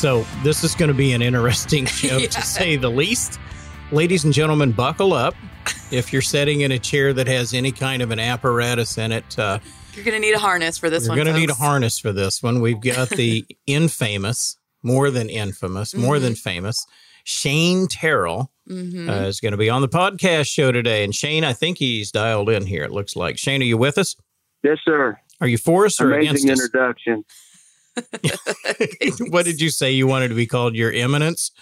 [0.00, 2.28] So, this is going to be an interesting show Yeah.
[2.28, 3.38] to say the least.
[3.92, 5.34] Ladies and gentlemen, buckle up.
[5.90, 9.38] If you're sitting in a chair that has any kind of an apparatus in it,
[9.38, 9.58] uh,
[9.94, 11.16] You're going to need a harness for this one.
[11.18, 12.62] you're going to need a harness for this one.
[12.62, 16.86] We've got the infamous, more than infamous, more than famous,
[17.24, 19.06] Shane Terrel Mhm.
[19.10, 21.04] uh, is going to be on the podcast show today.
[21.04, 23.36] And Shane, I think he's dialed in here, it looks like.
[23.36, 24.16] Shane, are you with us?
[24.62, 25.18] Yes, sir.
[25.42, 26.66] Are you for us or Amazing against us?
[26.66, 27.24] introduction.
[29.28, 30.74] what did you say you wanted to be called?
[30.74, 31.50] Your eminence?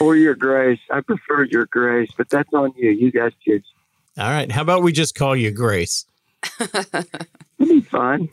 [0.00, 0.80] Or your grace.
[0.90, 2.90] I prefer your grace, but that's on you.
[2.90, 3.66] You guys kids.
[4.18, 4.50] All right.
[4.50, 6.06] How about we just call you Grace?
[6.60, 7.04] It'll
[7.58, 8.28] be fine.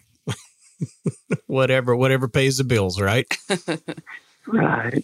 [1.48, 3.26] Whatever, whatever pays the bills, right?
[4.48, 5.04] Right.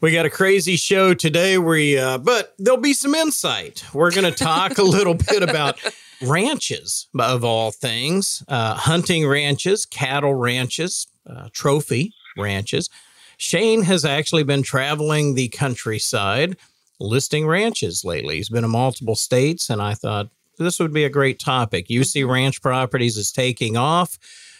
[0.00, 1.58] We got a crazy show today.
[1.58, 3.84] We, uh, but there'll be some insight.
[3.94, 5.78] We're going to talk a little bit about
[6.22, 12.88] ranches, of all things, uh, hunting ranches, cattle ranches, uh, trophy ranches.
[13.36, 16.56] Shane has actually been traveling the countryside,
[17.00, 18.36] listing ranches lately.
[18.36, 21.88] He's been in multiple states, and I thought this would be a great topic.
[21.88, 24.18] UC Ranch Properties is taking off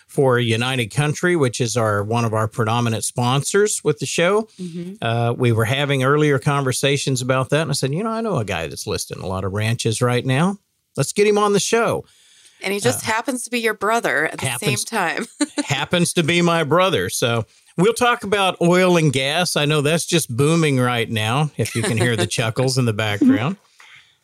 [0.08, 4.48] for United Country, which is our one of our predominant sponsors with the show.
[4.60, 4.98] Mhm.
[5.00, 8.36] Uh, we were having earlier conversations about that, and I said, you know, I know
[8.36, 10.58] a guy that's listing a lot of ranches right now.
[10.96, 12.04] Let's get him on the show.
[12.62, 15.26] And he just happens to be your brother at the same Uh, time.
[15.64, 17.44] Happens to be my brother, so
[17.76, 19.56] we'll talk about oil and gas.
[19.56, 21.50] I know that's just booming right now.
[21.56, 23.56] If you can hear the chuckles in the background,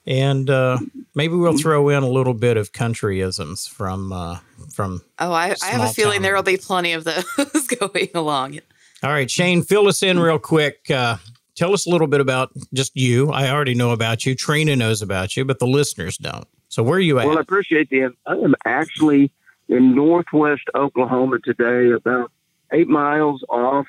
[0.07, 0.79] and uh,
[1.17, 4.39] maybe we'll throw in a little bit of countryisms from uh,
[4.73, 5.03] from.
[5.19, 8.61] Oh, I, I have a feeling there will be plenty of those going along.
[9.03, 10.89] All right, Shane, fill us in real quick.
[10.91, 11.17] Uh,
[11.57, 13.33] tell us a little bit about just you.
[13.33, 14.37] I already know about you.
[14.37, 16.47] Trina knows about you, but the listeners don't.
[16.69, 17.27] So where are you at?
[17.27, 18.15] Well, I appreciate the.
[18.27, 19.33] I am actually
[19.69, 22.31] in northwest Oklahoma today, about
[22.73, 23.87] eight miles off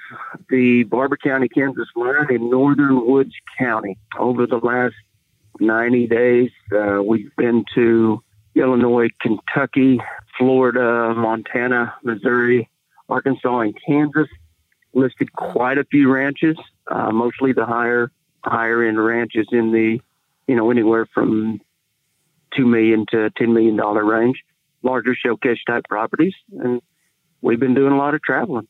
[0.50, 3.98] the Barber County, Kansas line in northern Woods County.
[4.18, 4.96] Over the last
[5.60, 8.24] 90 days, uh, we've been to
[8.56, 10.00] Illinois, Kentucky,
[10.38, 12.70] Florida, Montana, Missouri,
[13.10, 14.28] Arkansas, and Kansas.
[14.94, 16.58] Listed quite a few ranches,
[16.88, 18.12] uh, mostly the higher
[18.44, 20.02] higher end ranches in the,
[20.48, 21.62] you know, anywhere from
[22.56, 24.44] two million to ten million dollar range,
[24.84, 26.82] larger showcase type properties, and
[27.42, 28.68] we've been doing a lot of traveling.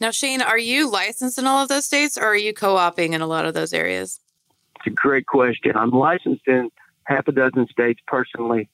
[0.00, 3.14] Now, Shane, are you licensed in all of those states or are you co oping
[3.14, 4.20] in a lot of those areas?
[4.76, 5.76] It's a great question.
[5.76, 6.70] I'm licensed in
[7.04, 8.68] half a dozen states personally.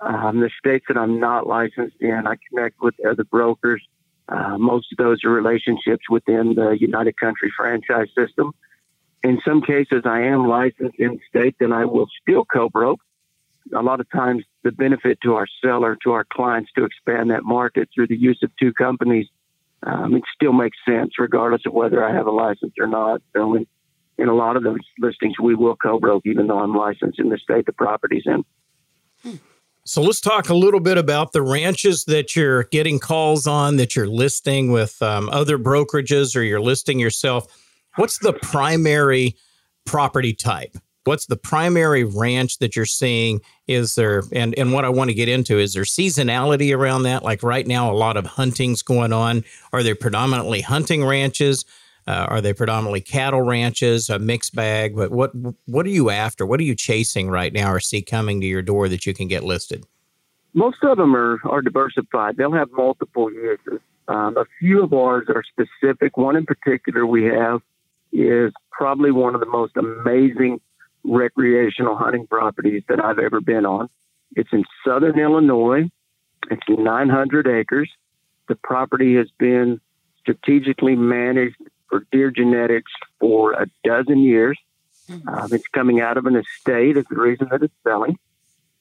[0.00, 3.82] Um, the states that I'm not licensed in, I connect with other brokers.
[4.28, 8.52] Uh, most of those are relationships within the United Country franchise system.
[9.22, 13.00] In some cases, I am licensed in state, then I will still co-broke.
[13.76, 17.44] A lot of times, the benefit to our seller, to our clients, to expand that
[17.44, 19.26] market through the use of two companies,
[19.84, 23.22] um, it still makes sense regardless of whether I have a license or not.
[23.34, 23.66] So, in,
[24.18, 27.38] in a lot of those listings, we will co-broke, even though I'm licensed in the
[27.38, 29.38] state the property's in.
[29.84, 33.96] So let's talk a little bit about the ranches that you're getting calls on, that
[33.96, 37.46] you're listing with um, other brokerages or you're listing yourself.
[37.96, 39.34] What's the primary
[39.84, 40.76] property type?
[41.04, 43.40] What's the primary ranch that you're seeing?
[43.66, 47.24] Is there, and, and what I want to get into, is there seasonality around that?
[47.24, 49.44] Like right now, a lot of hunting's going on.
[49.72, 51.64] Are they predominantly hunting ranches?
[52.06, 54.96] Uh, are they predominantly cattle ranches, a mixed bag?
[54.96, 55.32] But what
[55.66, 56.44] what are you after?
[56.44, 59.28] What are you chasing right now or see coming to your door that you can
[59.28, 59.84] get listed?
[60.54, 62.36] Most of them are, are diversified.
[62.36, 63.80] They'll have multiple uses.
[64.08, 66.16] Um, a few of ours are specific.
[66.16, 67.62] One in particular we have
[68.12, 70.60] is probably one of the most amazing
[71.04, 73.88] recreational hunting properties that I've ever been on.
[74.34, 75.90] It's in southern Illinois.
[76.50, 77.90] It's 900 acres.
[78.48, 79.80] The property has been
[80.20, 81.56] strategically managed
[81.88, 84.58] for deer genetics for a dozen years.
[85.10, 88.18] Um, it's coming out of an estate is the reason that it's selling.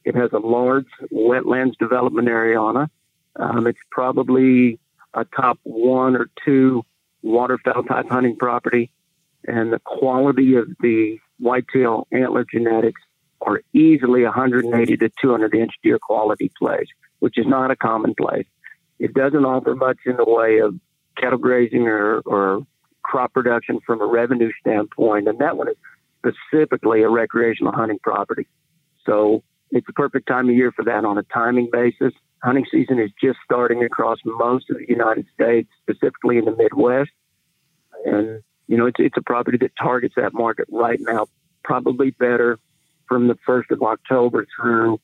[0.06, 2.90] It has a large wetlands development area on it.
[3.36, 4.80] Um, it's probably
[5.14, 6.84] a top one or two
[7.22, 8.92] waterfowl type hunting property,
[9.46, 13.02] and the quality of the whitetail antler genetics
[13.42, 16.88] are easily 180 to 200 inch deer quality plays,
[17.20, 18.46] which is not a common place.
[19.00, 20.76] It doesn't offer much in the way of
[21.18, 22.66] cattle grazing or, or
[23.04, 25.76] crop production from a revenue standpoint, and that one is
[26.20, 28.48] specifically a recreational hunting property.
[29.06, 32.14] So it's the perfect time of year for that on a timing basis.
[32.44, 37.12] Hunting season is just starting across most of the United States, specifically in the Midwest.
[38.06, 41.28] And, you know, it's, it's a property that targets that market right now,
[41.62, 42.58] probably better
[43.06, 44.98] from the 1st of October through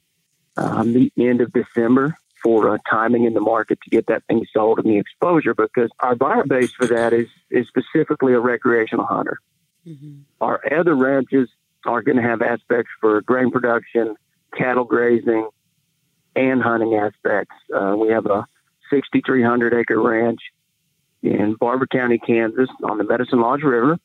[0.56, 4.46] um, the end of December for uh, timing in the market to get that thing
[4.54, 9.06] sold and the exposure because our buyer base for that is, is specifically a recreational
[9.06, 9.38] hunter.
[9.86, 10.20] Mm-hmm.
[10.40, 11.50] Our other ranches
[11.86, 14.16] are going to have aspects for grain production,
[14.58, 15.50] cattle grazing,
[16.38, 17.56] and hunting aspects.
[17.76, 18.48] Uh, we have a
[18.92, 20.40] 6,300 acre ranch
[21.24, 23.98] in Barber County, Kansas, on the Medicine Lodge River,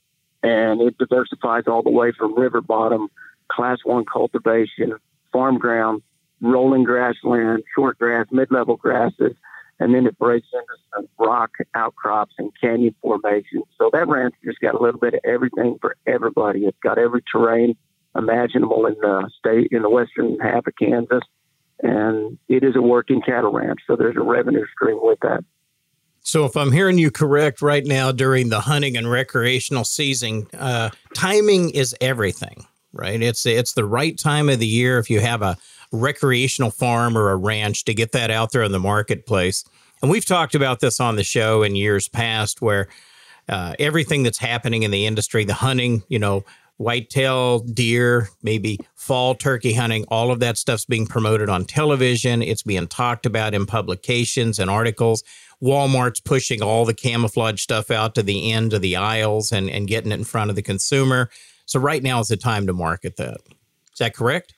[0.43, 3.09] and it diversifies all the way from river bottom,
[3.51, 4.95] class one cultivation,
[5.33, 6.03] farm ground,
[6.41, 9.35] rolling grassland, short grass, mid level grasses,
[9.79, 13.65] and then it breaks into some rock outcrops and canyon formations.
[13.79, 16.67] So that ranch just got a little bit of everything for everybody.
[16.67, 17.77] It's got every terrain
[18.17, 21.23] imaginable in the state in the western half of Kansas,
[21.83, 23.81] and it is a working cattle ranch.
[23.87, 25.45] So there's a revenue stream with that.
[26.25, 30.91] So, if I'm hearing you correct, right now during the hunting and recreational season, uh,
[31.15, 33.21] timing is everything, right?
[33.21, 35.57] It's it's the right time of the year if you have a
[35.91, 39.65] recreational farm or a ranch to get that out there in the marketplace.
[40.01, 42.89] And we've talked about this on the show in years past, where
[43.49, 46.45] uh, everything that's happening in the industry, the hunting, you know,
[46.79, 52.43] whitetail deer, maybe fall turkey hunting, all of that stuff's being promoted on television.
[52.43, 55.23] It's being talked about in publications and articles.
[55.63, 59.87] Walmart's pushing all the camouflage stuff out to the end of the aisles and, and
[59.87, 61.31] getting it in front of the consumer.
[61.67, 63.39] So right now is the time to market that.
[63.93, 64.55] Is that correct?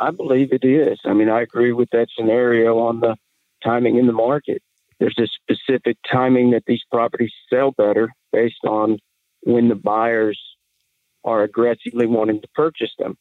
[0.00, 0.98] I believe it is.
[1.04, 3.16] I mean, I agree with that scenario on the
[3.62, 4.62] timing in the market.
[4.98, 8.98] There's a specific timing that these properties sell better based on
[9.42, 10.40] when the buyers
[11.24, 13.16] are aggressively wanting to purchase them.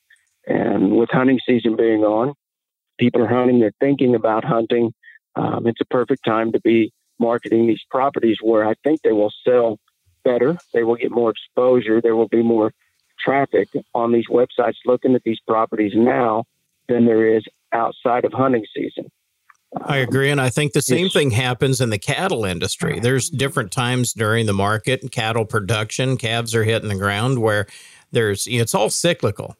[0.47, 2.33] And with hunting season being on,
[2.97, 4.93] people are hunting, they're thinking about hunting.
[5.35, 9.33] Um, it's a perfect time to be marketing these properties where I think they will
[9.43, 9.79] sell
[10.23, 10.57] better.
[10.73, 12.01] They will get more exposure.
[12.01, 12.73] There will be more
[13.19, 16.45] traffic on these websites looking at these properties now
[16.87, 17.43] than there is
[17.73, 19.11] outside of hunting season.
[19.81, 20.29] I agree.
[20.29, 22.99] And I think the same thing happens in the cattle industry.
[22.99, 27.67] There's different times during the market and cattle production, calves are hitting the ground where
[28.11, 29.57] there's, it's all cyclical.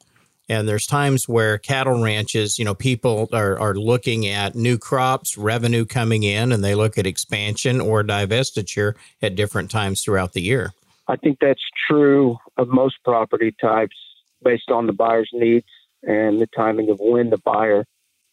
[0.50, 5.38] And there's times where cattle ranches, you know, people are, are looking at new crops,
[5.38, 10.42] revenue coming in, and they look at expansion or divestiture at different times throughout the
[10.42, 10.72] year.
[11.08, 13.96] I think that's true of most property types
[14.44, 15.68] based on the buyer's needs
[16.04, 17.86] and the timing of when the buyer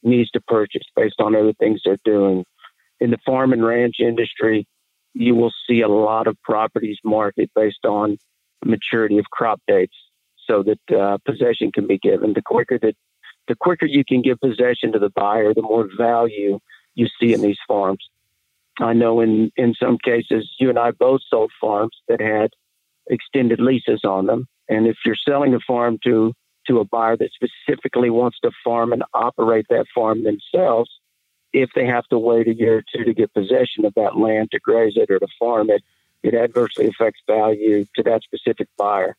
[0.02, 2.44] needs to purchase based on other things they're doing.
[3.00, 4.66] In the farm and ranch industry,
[5.14, 8.18] you will see a lot of properties market based on
[8.64, 9.96] maturity of crop dates
[10.46, 12.32] so that uh, possession can be given.
[12.32, 12.96] The quicker that
[13.48, 16.60] the quicker you can give possession to the buyer, the more value
[16.94, 18.08] you see in these farms.
[18.80, 22.50] I know in, in some cases, you and I both sold farms that had
[23.06, 24.48] extended leases on them.
[24.68, 26.32] And if you're selling a farm to
[26.66, 30.90] to a buyer that specifically wants to farm and operate that farm themselves,
[31.52, 34.50] if they have to wait a year or two to get possession of that land
[34.50, 35.82] to graze it or to farm it,
[36.22, 39.14] it adversely affects value to that specific buyer.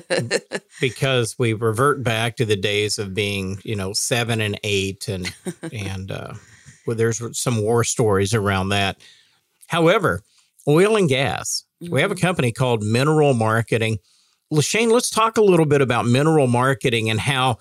[0.80, 5.34] because we revert back to the days of being, you know, seven and eight, and
[5.72, 6.34] and uh,
[6.86, 8.98] well, there's some war stories around that.
[9.66, 10.22] However,
[10.68, 11.64] oil and gas.
[11.82, 11.94] Mm-hmm.
[11.94, 12.24] We have a mm-hmm.
[12.24, 13.98] company called Mineral Marketing.
[14.52, 17.58] Lashane, let's talk a little bit about mineral marketing and how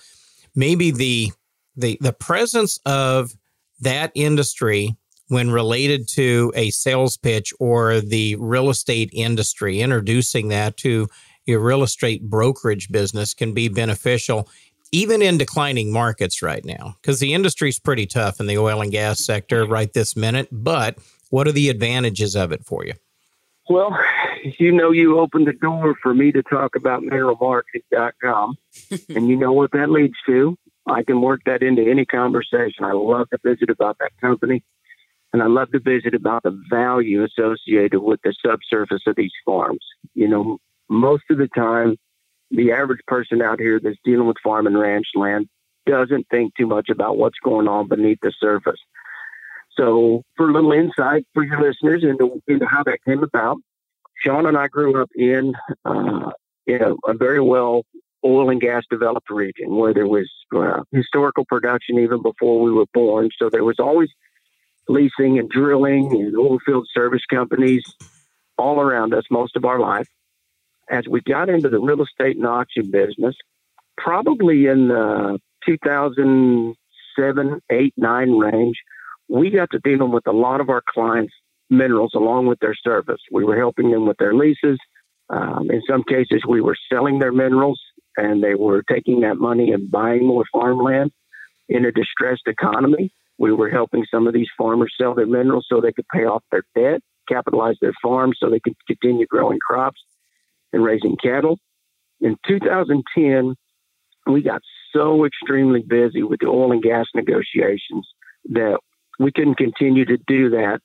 [0.54, 1.32] maybe the
[1.76, 3.32] the the presence of
[3.80, 4.96] that industry
[5.28, 11.08] when related to a sales pitch or the real estate industry, introducing that to
[11.46, 14.48] your real estate brokerage business can be beneficial
[14.92, 18.82] even in declining markets right now because the industry is pretty tough in the oil
[18.82, 20.50] and gas sector right this minute.
[20.52, 20.98] But
[21.30, 22.94] what are the advantages of it for you?
[23.70, 23.98] Well,
[24.60, 28.58] you know, you opened the door for me to talk about mineralmarketing.com,
[29.16, 30.58] and you know what that leads to
[30.88, 32.84] I can work that into any conversation.
[32.84, 34.64] I love to visit about that company,
[35.32, 39.86] and I love to visit about the value associated with the subsurface of these farms.
[40.14, 40.58] You know,
[40.90, 41.98] most of the time,
[42.50, 45.48] the average person out here that's dealing with farm and ranch land
[45.86, 48.80] doesn't think too much about what's going on beneath the surface.
[49.78, 53.58] So, for a little insight for your listeners into, into how that came about,
[54.16, 55.54] Sean and I grew up in,
[55.86, 56.32] uh,
[56.68, 57.84] in a, a very well
[58.24, 62.86] oil and gas developed region where there was uh, historical production even before we were
[62.94, 63.30] born.
[63.38, 64.10] So there was always
[64.88, 67.84] leasing and drilling and oil field service companies
[68.58, 70.08] all around us most of our life.
[70.90, 73.36] As we got into the real estate and auction business,
[73.98, 78.76] probably in the 2007, 8, 9 range,
[79.30, 81.34] we got to dealing with a lot of our clients'
[81.70, 83.22] minerals along with their service.
[83.32, 84.78] We were helping them with their leases.
[85.30, 87.80] Um, in some cases, we were selling their minerals
[88.18, 91.12] and they were taking that money and buying more farmland
[91.70, 93.12] in a distressed economy.
[93.38, 96.44] We were helping some of these farmers sell their minerals so they could pay off
[96.52, 100.02] their debt, capitalize their farms so they could continue growing crops
[100.74, 101.58] and raising cattle.
[102.20, 103.56] In 2010,
[104.28, 104.62] we got
[104.94, 108.08] so extremely busy with the oil and gas negotiations
[108.50, 108.78] that
[109.20, 110.80] we couldn't continue to do that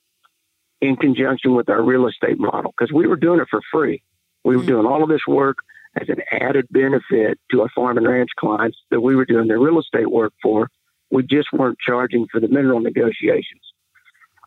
[0.80, 4.02] in conjunction with our real estate model because we were doing it for free.
[4.44, 4.68] We were mm-hmm.
[4.68, 5.58] doing all of this work
[6.00, 9.58] as an added benefit to our farm and ranch clients that we were doing their
[9.58, 10.68] real estate work for.
[11.10, 13.62] We just weren't charging for the mineral negotiations.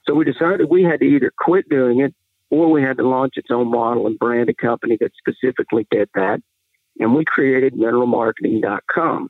[0.06, 2.14] So we decided we had to either quit doing it
[2.50, 6.10] or we had to launch its own model and brand a company that specifically did
[6.16, 6.42] that.
[7.00, 9.30] And we created mineralmarketing.com.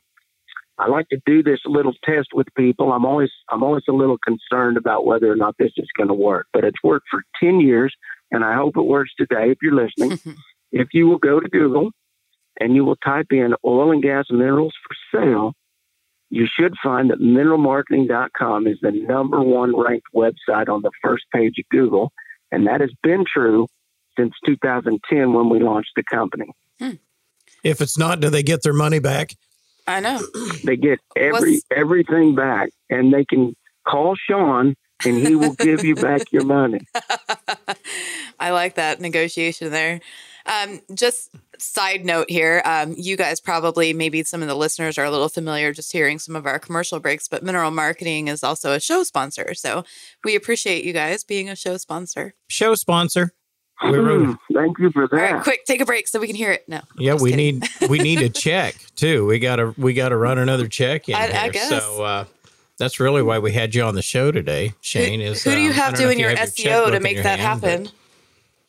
[0.78, 2.92] I like to do this little test with people.
[2.92, 6.14] I'm always I'm always a little concerned about whether or not this is going to
[6.14, 7.94] work, but it's worked for 10 years
[8.32, 10.18] and I hope it works today if you're listening.
[10.72, 11.90] if you will go to Google
[12.60, 15.54] and you will type in oil and gas minerals for sale,
[16.28, 21.58] you should find that mineralmarketing.com is the number one ranked website on the first page
[21.58, 22.12] of Google.
[22.52, 23.66] And that has been true
[24.16, 26.52] since 2010 when we launched the company.
[26.78, 26.92] Hmm.
[27.64, 29.34] If it's not, do they get their money back?
[29.86, 30.20] I know.
[30.64, 31.64] They get every What's...
[31.74, 36.80] everything back and they can call Sean and he will give you back your money.
[38.38, 40.00] I like that negotiation there.
[40.46, 45.04] Um, just side note here, um, you guys probably, maybe some of the listeners are
[45.04, 48.72] a little familiar just hearing some of our commercial breaks, but Mineral Marketing is also
[48.72, 49.54] a show sponsor.
[49.54, 49.84] So
[50.24, 52.34] we appreciate you guys being a show sponsor.
[52.48, 53.32] Show sponsor.
[53.82, 55.16] Mm, thank you for that.
[55.16, 56.68] All right, quick, take a break so we can hear it.
[56.68, 56.80] No.
[56.98, 57.60] Yeah, we kidding.
[57.60, 59.26] need we need a check too.
[59.26, 61.40] We gotta we gotta run another check in I, here.
[61.40, 61.68] I guess.
[61.70, 62.24] So uh,
[62.78, 65.22] that's really why we had you on the show today, Shane.
[65.22, 67.88] Is who, do you uh, have doing your SEO your to make that hand, happen?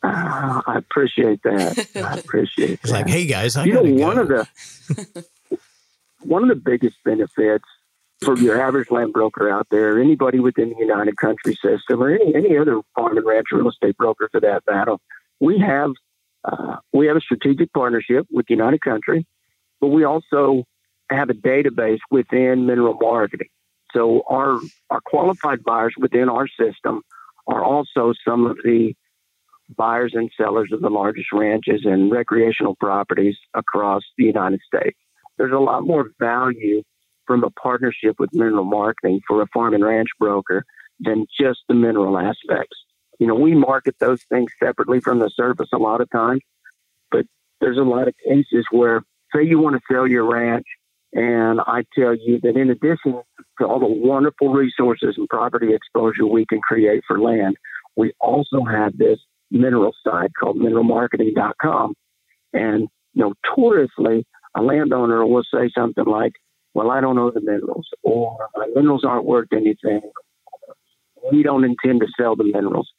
[0.03, 1.87] Uh, I appreciate that.
[1.95, 4.47] I appreciate It's like, hey guys, I you know one of the
[6.21, 7.65] one of the biggest benefits
[8.21, 12.35] for your average land broker out there, anybody within the United Country system, or any
[12.35, 14.95] any other farm and ranch real estate broker for that matter,
[15.39, 15.91] we have
[16.43, 19.25] uh, we have a strategic partnership with United Country,
[19.79, 20.63] but we also
[21.09, 23.49] have a database within mineral marketing.
[23.93, 27.01] So our our qualified buyers within our system
[27.47, 28.95] are also some of the
[29.75, 34.97] buyers and sellers of the largest ranches and recreational properties across the United States.
[35.37, 36.83] There's a lot more value
[37.25, 40.65] from a partnership with mineral marketing for a farm and ranch broker
[40.99, 42.77] than just the mineral aspects.
[43.19, 46.41] You know, we market those things separately from the surface a lot of times,
[47.11, 47.25] but
[47.59, 50.65] there's a lot of cases where, say, you want to sell your ranch,
[51.13, 53.21] and I tell you that in addition
[53.59, 57.57] to all the wonderful resources and property exposure we can create for land,
[57.95, 59.19] we also have this
[59.51, 61.93] mineral site called mineralmarketing.com.
[62.53, 66.33] And notoriously, a landowner will say something like,
[66.73, 70.01] Well, I don't know the minerals, or my minerals aren't worth anything.
[71.31, 72.89] We don't intend to sell the minerals.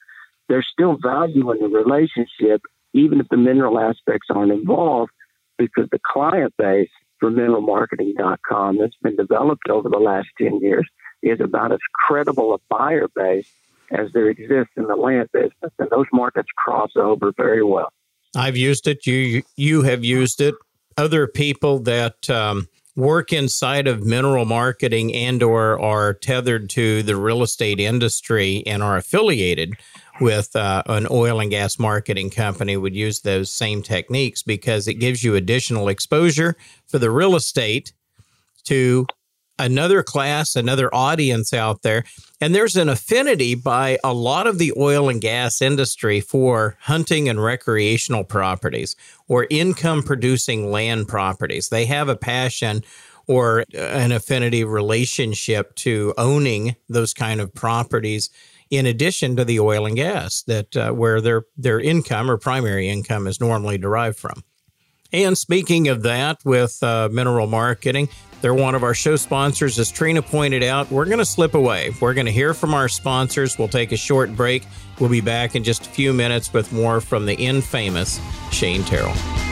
[0.48, 5.10] There's still value in the relationship, even if the mineral aspects aren't involved,
[5.58, 10.88] because the client base for mineralmarketing.com that's been developed over the last 10 years
[11.22, 13.50] is about as credible a buyer base
[13.92, 17.92] as there exists in the land business, and those markets cross over very well.
[18.34, 19.06] I've used it.
[19.06, 20.54] You you have used it.
[20.96, 27.16] Other people that um, work inside of mineral marketing and or are tethered to the
[27.16, 29.74] real estate industry and are affiliated
[30.20, 34.94] with uh, an oil and gas marketing company would use those same techniques because it
[34.94, 36.54] gives you additional exposure
[36.86, 37.92] for the real estate
[38.64, 39.06] to
[39.62, 42.04] another class, another audience out there.
[42.40, 47.28] And there's an affinity by a lot of the oil and gas industry for hunting
[47.28, 48.96] and recreational properties
[49.28, 51.68] or income producing land properties.
[51.68, 52.82] They have a passion
[53.26, 58.30] or an affinity relationship to owning those kind of properties
[58.70, 62.88] in addition to the oil and gas that uh, where their their income or primary
[62.88, 64.42] income is normally derived from.
[65.12, 68.08] And speaking of that, with uh, mineral marketing,
[68.42, 69.78] they're one of our show sponsors.
[69.78, 71.92] As Trina pointed out, we're going to slip away.
[72.00, 73.58] We're going to hear from our sponsors.
[73.58, 74.66] We'll take a short break.
[75.00, 78.20] We'll be back in just a few minutes with more from the infamous
[78.50, 79.51] Shane Terrel.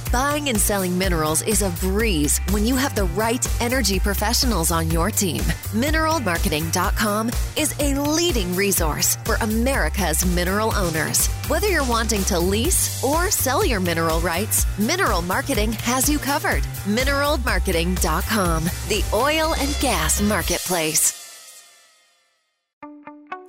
[0.11, 4.91] Buying and selling minerals is a breeze when you have the right energy professionals on
[4.91, 5.39] your team.
[5.71, 11.27] Mineralmarketing.com is a leading resource for America's mineral owners.
[11.47, 16.63] Whether you're wanting to lease or sell your mineral rights, Mineral Marketing has you covered.
[16.83, 21.20] Mineralmarketing.com, the oil and gas marketplace.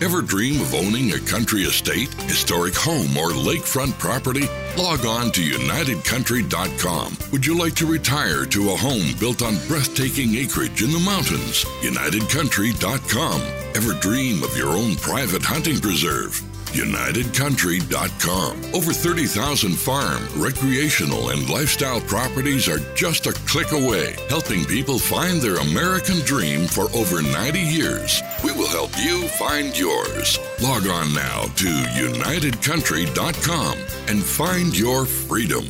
[0.00, 4.46] Ever dream of owning a country estate, historic home, or lakefront property?
[4.76, 7.18] Log on to UnitedCountry.com.
[7.32, 11.64] Would you like to retire to a home built on breathtaking acreage in the mountains?
[11.82, 13.40] UnitedCountry.com.
[13.74, 16.47] Ever dream of your own private hunting preserve?
[16.72, 18.74] UnitedCountry.com.
[18.74, 25.40] Over 30,000 farm, recreational, and lifestyle properties are just a click away, helping people find
[25.40, 28.22] their American dream for over 90 years.
[28.44, 30.38] We will help you find yours.
[30.62, 33.78] Log on now to UnitedCountry.com
[34.08, 35.64] and find your freedom.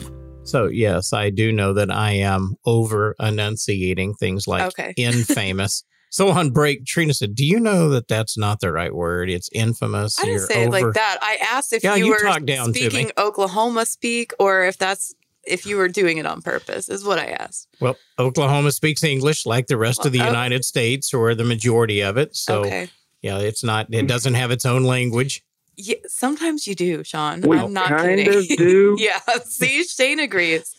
[0.45, 4.95] So, yes, I do know that I am over enunciating things like Okay.
[4.97, 5.85] infamous.
[6.11, 9.31] So on break, Trina said, Do you know that that's not the right word?
[9.31, 10.19] It's infamous.
[10.19, 11.19] I didn't You're say it like that.
[11.21, 15.67] I asked if Yeah, you, you were down speaking Oklahoma speak or if that's if
[15.67, 17.69] you were doing it on purpose, is what I asked.
[17.81, 20.31] Well, Oklahoma speaks English like the rest of the Well, oh.
[20.31, 22.37] United States or the majority of it.
[22.37, 22.91] So, okay.
[23.23, 24.07] yeah, it's not, it mm-hmm.
[24.07, 25.43] doesn't have its own language.
[25.77, 27.41] Yeah, sometimes you do, Sean.
[27.41, 28.37] We I'm not kind kidding.
[28.37, 28.97] of do.
[28.99, 29.21] yeah.
[29.45, 30.75] See, Shane agrees.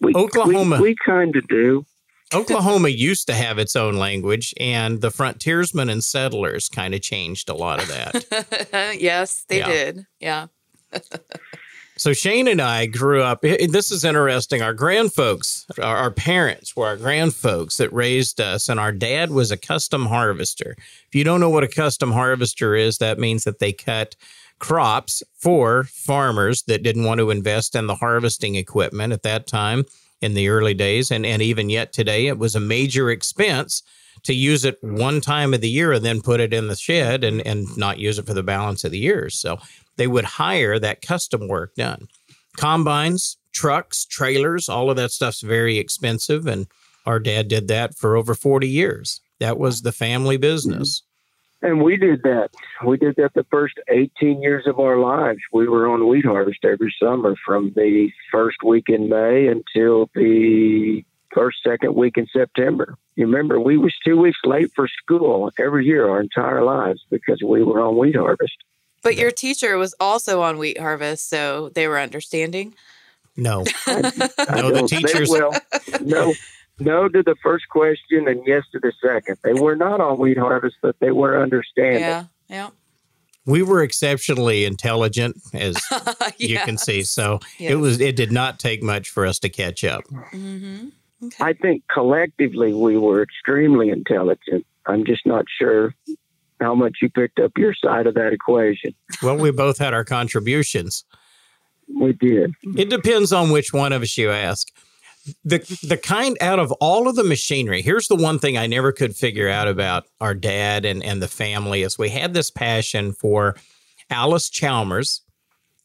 [0.00, 0.76] We, Oklahoma.
[0.76, 1.84] We, we kind of do.
[2.34, 7.48] Oklahoma used to have its own language, and the frontiersmen and settlers kind of changed
[7.48, 8.96] a lot of that.
[9.00, 9.66] yes, they Yeah.
[9.68, 10.06] did.
[10.20, 10.46] Yeah.
[11.96, 13.42] So Shane and I grew up.
[13.42, 14.60] This is interesting.
[14.62, 19.50] Our grandfolks, our, our parents were our grandfolks that raised us, and our dad was
[19.50, 20.74] a custom harvester.
[20.78, 24.16] If you don't know what a custom harvester is, that means that they cut
[24.58, 29.84] crops for farmers that didn't want to invest in the harvesting equipment at that time
[30.22, 33.82] in the early days, and and even yet today, it was a major expense
[34.24, 37.24] to use it one time of the year and then put it in the shed
[37.24, 39.34] and and not use it for the balance of the years.
[39.34, 39.58] So
[39.96, 42.08] they would hire that custom work done.
[42.56, 46.46] Combines, trucks, trailers, all of that stuff's very expensive.
[46.46, 46.66] And
[47.06, 49.20] our dad did that for over 40 years.
[49.40, 51.02] That was the family business.
[51.62, 52.50] And we did that.
[52.84, 55.38] We did that the first 18 years of our lives.
[55.52, 61.04] We were on wheat harvest every summer from the first week in May until the
[61.32, 62.96] first, second week in September.
[63.16, 67.40] You remember, we was two weeks late for school every year our entire lives because
[67.42, 68.56] we were on wheat harvest.
[69.02, 72.74] But your teacher was also on wheat harvest, so they were understanding.
[73.36, 74.00] No, I
[74.60, 75.52] No, the teachers- well,
[76.02, 76.34] no,
[76.80, 79.36] no to the first question and yes to the second.
[79.44, 82.00] They were not on wheat harvest, but they were understanding.
[82.00, 82.24] Yeah.
[82.48, 82.70] Yeah.
[83.46, 85.76] we were exceptionally intelligent, as
[86.38, 87.02] you can see.
[87.02, 87.72] So Yes.
[87.72, 90.04] it was, it did not take much for us to catch up.
[90.04, 90.88] Mm-hmm.
[91.24, 91.44] Okay.
[91.44, 94.66] I think collectively we were extremely intelligent.
[94.86, 95.94] I'm just not sure
[96.60, 98.94] how much you picked up your side of that equation.
[99.22, 101.04] Well, we both had our contributions.
[101.94, 102.54] We did.
[102.76, 104.68] It depends on which one of us you ask.
[105.44, 108.90] The the kind out of all of the machinery, here's the one thing I never
[108.92, 113.12] could figure out about our dad and, and the family is we had this passion
[113.12, 113.56] for
[114.10, 115.20] Allis-Chalmers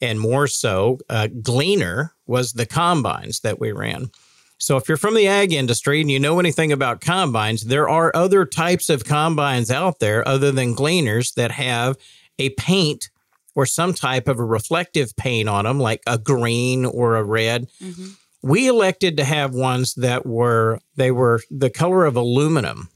[0.02, 4.12] and more so uh, Gleaner was the combines that we ran.
[4.60, 8.12] So if you're from the ag industry and you know anything about combines, there are
[8.16, 11.96] other types of combines out there other than Gleaners that have
[12.40, 13.10] a paint
[13.56, 17.68] or some type of a reflective paint on them, like a green or a red.
[17.82, 18.16] Mhm.
[18.44, 22.90] We elected to have ones that were they were the color of aluminum,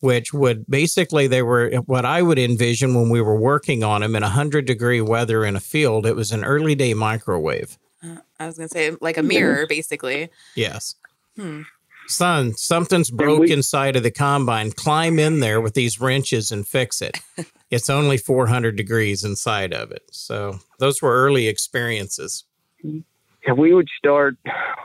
[0.00, 4.16] which would basically they were what I would envision when we were working on them
[4.16, 6.06] in 100 degree weather in a field.
[6.06, 7.78] It was an early day microwave.
[8.38, 10.30] I was gonna say like a mirror, basically.
[10.54, 10.94] Yes.
[11.36, 11.62] Hmm.
[12.06, 14.72] Son, something's broke we- inside of the combine.
[14.72, 17.20] Climb in there with these wrenches and fix it.
[17.70, 20.02] it's only 400 degrees inside of it.
[20.10, 22.44] So those were early experiences.
[23.46, 24.36] And we would start,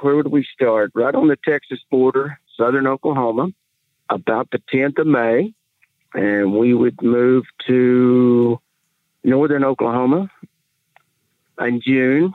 [0.02, 0.92] where would we start?
[0.94, 3.50] Right on the Texas border, southern Oklahoma,
[4.10, 5.54] about the 10th of May.
[6.14, 8.60] And we would move to
[9.24, 10.30] northern Oklahoma
[11.60, 12.34] in June,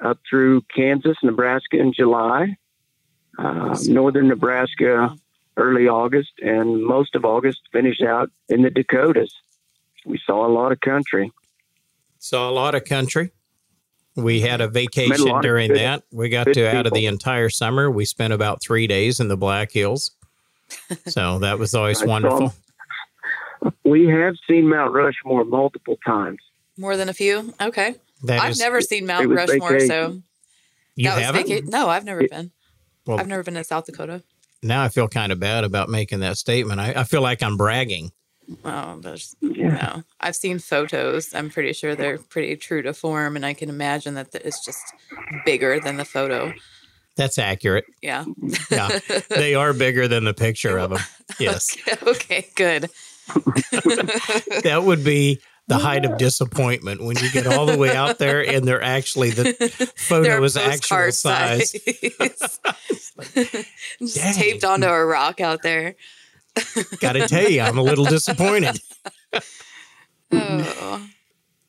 [0.00, 2.56] up through Kansas, Nebraska in July,
[3.38, 5.14] uh, northern Nebraska
[5.56, 9.34] early August, and most of August finish out in the Dakotas.
[10.06, 11.32] We saw a lot of country.
[12.18, 13.32] Saw a lot of country.
[14.18, 16.02] We had a Met a vacation during good- that.
[16.10, 17.90] We got to out of the entire summer.
[17.90, 20.10] We spent about three days in the Black Hills.
[21.06, 22.54] So that was always I saw- wonderful.
[23.84, 26.38] We have seen Mount Rushmore multiple times.
[26.76, 27.52] More than a few.
[27.60, 27.96] Okay.
[28.24, 30.20] That I've is- never seen Mount was Rushmore, so
[30.94, 31.48] you that haven't?
[31.48, 32.52] vaca- No, I've never been.
[33.06, 34.22] Well- I've never been to South Dakota.
[34.62, 36.80] now I feel kind of bad about making that statement.
[36.80, 38.12] I, I feel like I'm bragging.
[38.64, 39.68] Oh, there's Yeah.
[39.68, 40.02] no.
[40.20, 41.34] I've seen photos.
[41.34, 44.64] I'm pretty sure they're pretty true to form, and I can imagine that th- it's
[44.64, 44.82] just
[45.44, 46.52] bigger than the photo.
[47.16, 47.84] That's accurate.
[48.00, 48.24] Yeah.
[48.70, 51.00] Yeah, they are bigger than the picture of them.
[51.38, 52.82] Yes, okay, okay, good.
[54.64, 58.40] that would be the height of disappointment when you get all the way out there
[58.48, 59.52] and they're actually the
[59.96, 61.72] photo is actual postcard size.
[64.00, 65.96] just taped onto a rock out there.
[67.00, 68.80] Got to tell you, I'm a little disappointed.
[70.30, 71.08] Oh.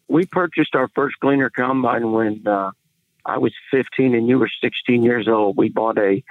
[0.10, 2.72] we purchased our first Gleaner combine when uh,
[3.26, 5.56] I was 15 and you were 16 years old.
[5.56, 6.24] We bought a,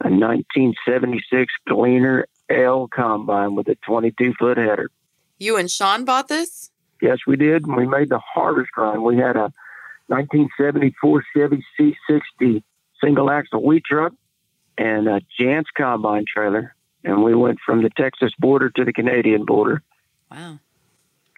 [0.00, 4.90] a 1976 Gleaner L combine with a 22 foot header.
[5.38, 6.70] You and Sean bought this?
[7.00, 7.66] Yes, we did.
[7.66, 9.02] We made the harvest run.
[9.02, 9.52] We had a
[10.06, 12.62] 1974 Chevy C60
[13.02, 14.12] single axle wheat truck
[14.78, 16.74] and a Jantz combine trailer.
[17.04, 19.82] And we went from the Texas border to the Canadian border
[20.30, 20.58] Wow.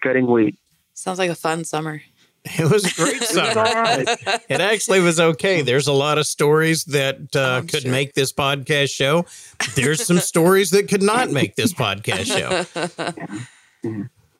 [0.01, 0.57] cutting wheat.
[0.93, 2.01] Sounds like a fun summer.
[2.59, 3.81] It was a great It's all summer.
[3.81, 4.07] right.
[4.47, 5.63] It actually was okay.
[5.63, 7.91] There's a lot of stories that uh, could sure.
[7.91, 9.25] make this podcast show.
[9.73, 12.63] There's some stories that could not make this podcast show.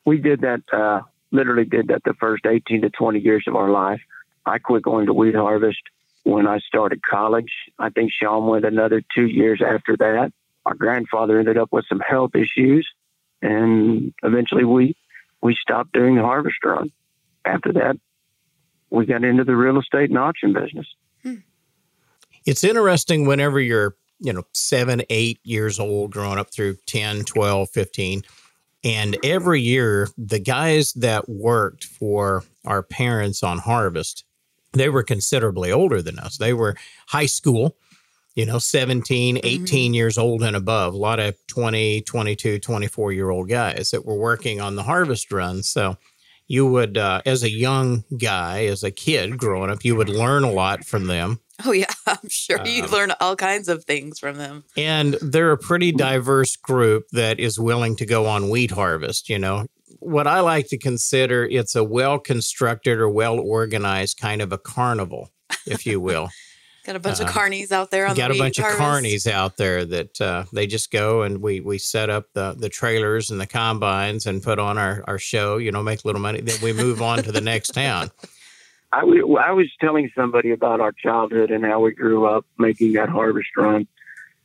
[0.04, 1.00] we did that uh,
[1.32, 4.00] literally did that the first 18 to 20 years of our life
[4.46, 5.78] i quit going to wheat harvest
[6.22, 10.32] when i started college i think sean went another two years after that
[10.66, 12.86] our grandfather ended up with some health issues
[13.40, 14.94] and eventually we
[15.42, 16.92] we stopped doing the harvest run
[17.44, 17.96] after that
[18.90, 20.86] we got into the real estate and auction business
[21.22, 21.36] hmm.
[22.46, 27.68] It's interesting whenever you're, you know, seven, eight years old, growing up through 10, 12,
[27.68, 28.22] 15.
[28.84, 34.24] And every year, the guys that worked for our parents on harvest,
[34.72, 36.36] they were considerably older than us.
[36.38, 36.76] They were
[37.08, 37.76] high school,
[38.36, 40.94] you know, 17, 18 years old and above.
[40.94, 45.32] A lot of 20, 22, 24 year old guys that were working on the harvest
[45.32, 45.62] run.
[45.62, 45.96] So
[46.46, 50.44] you would, uh, as a young guy, as a kid growing up, you would learn
[50.44, 51.40] a lot from them.
[51.64, 54.64] Oh yeah, I'm sure you Um, learn all kinds of things from them.
[54.76, 59.30] And they're a pretty diverse group that is willing to go on wheat harvest.
[59.30, 59.66] You know,
[60.00, 64.58] what I like to consider it's a well constructed or well organized kind of a
[64.58, 65.30] carnival,
[65.66, 66.28] if you will.
[66.86, 68.78] Got a bunch Uh, of carnies out there on got the a bunch wheat of
[68.78, 69.26] harvest.
[69.26, 72.68] carnies out there that uh, they just go and we we set up the the
[72.68, 75.56] trailers and the combines and put on our our show.
[75.56, 76.40] You know, make a little money.
[76.40, 78.10] Then we move on to the next town.
[78.92, 82.92] I, w- I was telling somebody about our childhood and how we grew up making
[82.92, 83.88] that harvest run.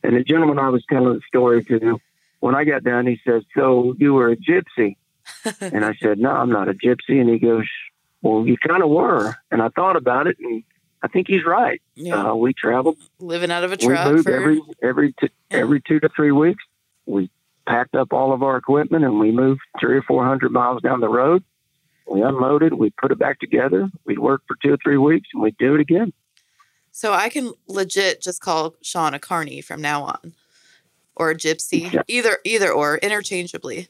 [0.02, 2.00] And the gentleman I was telling the story to,
[2.40, 4.96] when I got done, he says, So you were a gypsy?
[5.60, 7.20] and I said, No, I'm not a gypsy.
[7.20, 7.66] And he goes,
[8.20, 9.36] Well, you kind of were.
[9.52, 10.64] And I thought about it, and
[11.02, 11.82] I think he's right.
[11.94, 12.96] Yeah, Uh, we traveled.
[13.18, 16.30] living out of a We truck moved for every every t- every two to three
[16.32, 16.62] weeks.
[17.06, 17.30] We
[17.66, 21.00] packed up all of our equipment and we moved three or four hundred miles down
[21.00, 21.42] the road.
[22.06, 22.74] We unloaded.
[22.74, 23.88] We put it back together.
[24.04, 26.12] We'd work for two or three weeks, and we'd do it again.
[26.90, 30.34] So I can legit just call Sean a carney from now on,
[31.16, 32.02] or a gypsy, Yeah.
[32.08, 33.88] either either or interchangeably.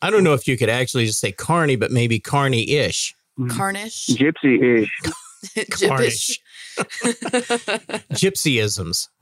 [0.00, 3.14] I don't know if you could actually just say carny, but maybe carny ish.
[3.48, 4.90] Carnish, Gypsy-ish.
[5.56, 6.38] gyppish.
[8.12, 9.08] gypsyisms.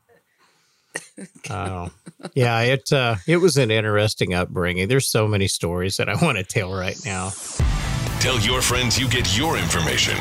[1.51, 1.91] Oh,
[2.35, 2.61] yeah.
[2.61, 4.89] It uh, it was an interesting upbringing.
[4.89, 7.33] There's so many stories that I want to tell right now.
[8.21, 10.17] Tell your friends you get your information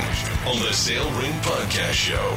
[0.45, 2.35] on the Sale Ring Podcast Show.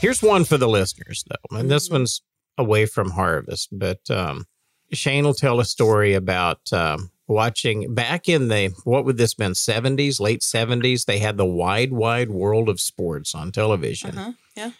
[0.00, 2.22] Here's one for the listeners, though, and this one's
[2.56, 4.46] away from harvest, but um,
[4.92, 9.52] Shane will tell a story about um, watching back in the what would this been
[9.52, 11.04] 70s, late 70s.
[11.04, 14.32] They had the wide, wide world of sports on television, Uh-huh.
[14.56, 14.70] Yeah.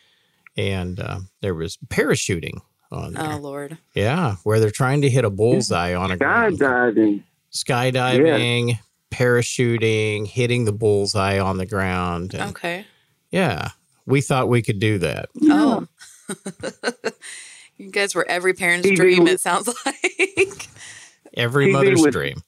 [0.56, 3.32] and uh, there was parachuting on there.
[3.34, 3.78] Oh Lord.
[3.94, 6.58] Yeah, where they're trying to hit a bullseye on a ground.
[6.58, 7.22] Skydiving.
[7.52, 8.78] skydiving,
[9.10, 12.34] parachuting, hitting the bullseye on the ground.
[12.34, 12.86] And Okay.
[13.30, 13.70] yeah,
[14.06, 15.28] we thought we could do that.
[15.42, 15.86] Oh.
[17.76, 20.68] you guys were every parent's TV dream, it sounds like.
[21.38, 22.42] Every TV mother's was- dream.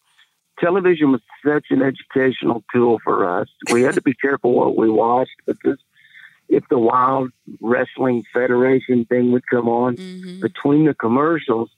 [0.59, 3.48] Television was such an educational tool for us.
[3.72, 5.79] We had to be careful what we watched because
[6.50, 7.31] if the Wild
[7.62, 11.70] Wrestling Federation thing would come on, hmm between the commercials,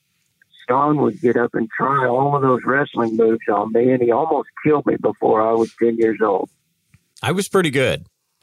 [0.69, 4.11] Sean would get up and try all of those wrestling moves on me, and he
[4.11, 6.49] almost killed me before I was 10 years old.
[7.23, 8.07] I was pretty good.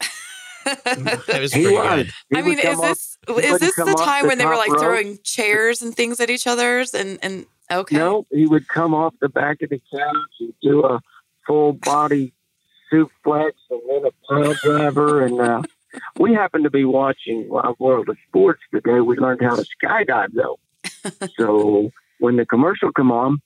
[0.66, 1.88] I was He pretty was.
[2.04, 2.12] good.
[2.30, 4.70] He I mean, is this he is this the time when they were top like
[4.72, 4.80] rope.
[4.80, 7.96] throwing chairs and things at each other's and and okay.
[7.96, 11.00] No, he would come off the back of the couch and do a
[11.46, 12.32] full body
[12.92, 15.24] suplex and then a pile driver.
[15.24, 15.62] And uh,
[16.18, 19.00] we happened to be watching Wild World of Sports today.
[19.00, 20.58] We learned how to skydive, though.
[21.38, 23.40] so when the commercial come on,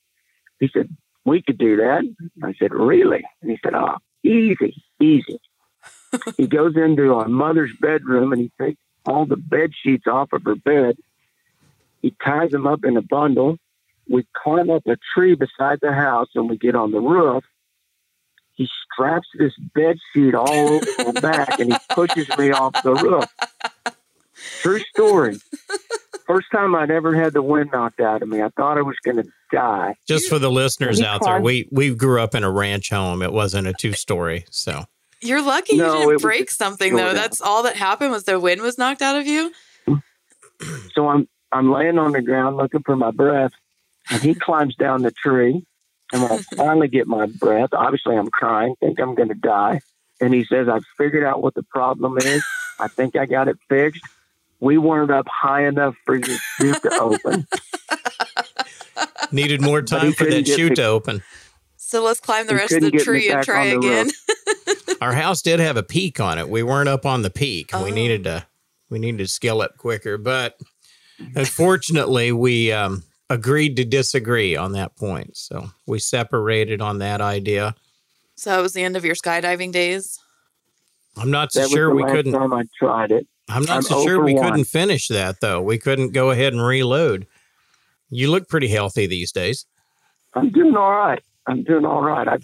[0.60, 0.88] he said,
[1.24, 2.02] we could do that.
[2.42, 3.24] I said, really?
[3.42, 5.40] And he said, oh, easy, easy.
[6.37, 10.42] he goes into our mother's bedroom and he takes all the bed sheets off of
[10.44, 10.96] her bed.
[12.02, 13.58] He ties them up in a bundle
[14.08, 17.44] we climb up a tree beside the house and we get on the roof.
[18.52, 22.94] He straps this bed sheet all over my back and he pushes me off the
[22.94, 23.24] roof.
[24.60, 25.36] True story.
[26.26, 28.42] First time I'd ever had the wind knocked out of me.
[28.42, 29.94] I thought I was going to die.
[30.06, 33.22] Just for the listeners He out there, we we grew up in a ranch home.
[33.22, 34.84] It wasn't a two story, so
[35.20, 37.08] You're lucky No, you didn't break something though.
[37.08, 39.52] short That's all that happened was the wind was knocked out of you.
[40.94, 43.52] So I'm I'm laying on the ground looking for my breath,
[44.10, 45.64] and he climbs down the tree.
[46.12, 49.80] And when I finally get my breath, obviously I'm crying, think I'm going to die.
[50.20, 52.44] And he says, "I've figured out what the problem is.
[52.78, 54.02] I think I got it fixed.
[54.60, 57.46] We weren't up high enough for your chute to open.
[59.32, 61.22] needed more time for couldn't that chute the- to open.
[61.76, 64.10] So let's climb the He rest of the tree and try again.
[65.00, 66.48] Our house did have a peak on it.
[66.48, 67.70] We weren't up on the peak.
[67.72, 67.84] Oh.
[67.84, 68.46] We needed to
[68.88, 70.58] we needed to scale up quicker, but
[71.36, 75.37] unfortunately, we um, agreed to disagree on that point.
[75.37, 77.74] So we separated on that idea.
[78.37, 80.18] So that was the end of your skydiving days.
[81.16, 82.32] I'm not so That was sure the we last couldn't.
[82.32, 83.26] time I tried it.
[83.48, 84.42] I'm not I'm so sure we one.
[84.44, 85.60] couldn't finish that though.
[85.62, 87.26] We couldn't go ahead and reload.
[88.10, 89.66] You look pretty healthy these days.
[90.34, 91.22] I'm doing all right.
[91.46, 92.26] I'm doing all right.
[92.26, 92.38] I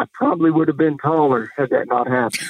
[0.00, 2.48] I probably would have been taller had that not happened.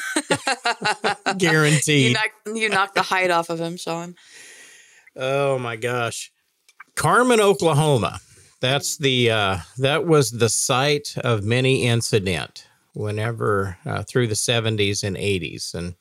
[1.38, 1.38] Guaranteed.
[1.38, 2.14] you, Guaranteed.
[2.14, 4.16] knocked, you knocked the height off of him, Sean.
[5.16, 6.30] Oh my gosh.
[6.98, 8.20] Carmen, Oklahoma.
[8.60, 15.04] That's the uh, that was the site of many incident whenever uh, through the 70s
[15.04, 15.94] and 80s and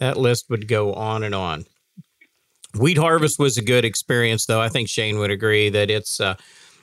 [0.00, 1.66] that list would go on and on.
[2.76, 4.60] Wheat harvest was a good experience though.
[4.60, 6.34] I think Shane would agree that it's uh,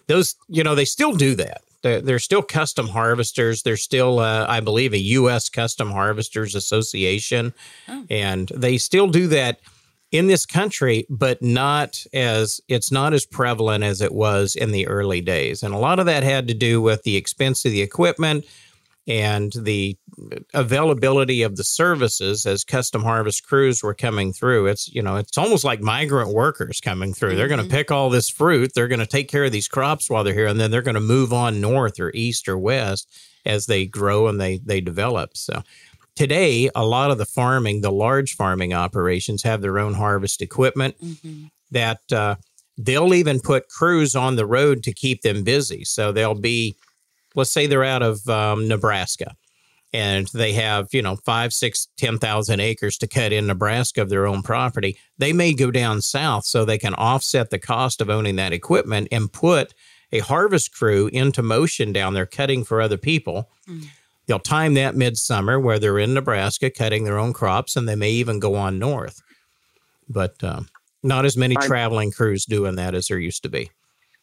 [0.08, 1.62] those you know they still do that.
[1.82, 3.64] They're, they're still custom harvesters.
[3.64, 5.50] They're still, uh, I believe, a U.S.
[5.50, 7.54] Custom Harvesters Association,
[8.10, 9.60] and they still do that
[10.12, 14.88] in this country, but not as it's not as prevalent as it was in the
[14.88, 15.64] early days.
[15.64, 18.46] And a lot of that had to do with the expense of the equipment
[19.08, 19.98] and the
[20.54, 24.68] availability of the services as custom harvest crews were coming through.
[24.68, 27.36] It's, you know, it's almost like migrant workers coming through.
[27.36, 27.76] They're going to mm-hmm.
[27.76, 30.48] pick all this fruit, they're going to take care of these crops while they're here,
[30.48, 33.10] and then they're going to move on north or east or west
[33.46, 35.36] as they grow and they they develop.
[35.36, 35.64] So
[36.16, 40.96] today a lot of the farming the large farming operations have their own harvest equipment
[41.72, 42.36] that uh,
[42.78, 45.84] they'll even put crews on the road to keep them busy.
[45.86, 46.76] So they'll be
[47.36, 49.36] let's say they're out of um, nebraska
[49.94, 54.10] and they have you know five six ten thousand acres to cut in nebraska of
[54.10, 58.10] their own property they may go down south so they can offset the cost of
[58.10, 59.74] owning that equipment and put
[60.12, 63.50] a harvest crew into motion down there cutting for other people
[64.32, 68.12] They'll time that midsummer where they're in Nebraska cutting their own crops, and they may
[68.12, 69.22] even go on north.
[70.08, 70.70] But um,
[71.04, 73.72] not as many traveling crews doing that as there used to be.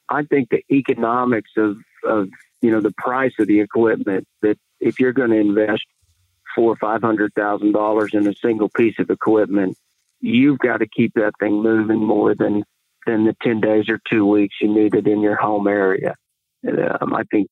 [0.09, 2.31] I think the economics of, of
[2.63, 5.85] you know the price of the equipment that if you're going to invest
[6.55, 9.77] four or five hundred thousand dollars in a single piece of equipment,
[10.23, 12.65] you've got to keep that thing moving more than
[13.05, 16.15] than the ten days or two weeks you need it in your home area.
[16.67, 17.49] Um, I think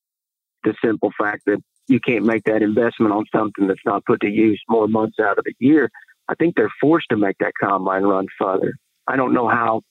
[0.64, 4.28] the simple fact that you can't make that investment on something that's not put to
[4.28, 5.90] use more months out of the year.
[6.28, 8.74] I think they're forced to make that combine run further.
[9.06, 9.82] I don't know how.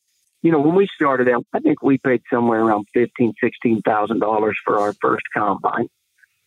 [0.41, 4.19] You know, when we started out, I think we paid somewhere around fifteen, sixteen thousand
[4.19, 5.88] dollars for our first combine,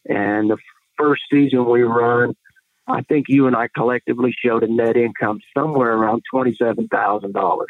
[0.08, 0.58] and the
[0.96, 2.34] first season we run,
[2.86, 7.68] I think you and I collectively showed a net income somewhere around twenty-seven thousand dollars.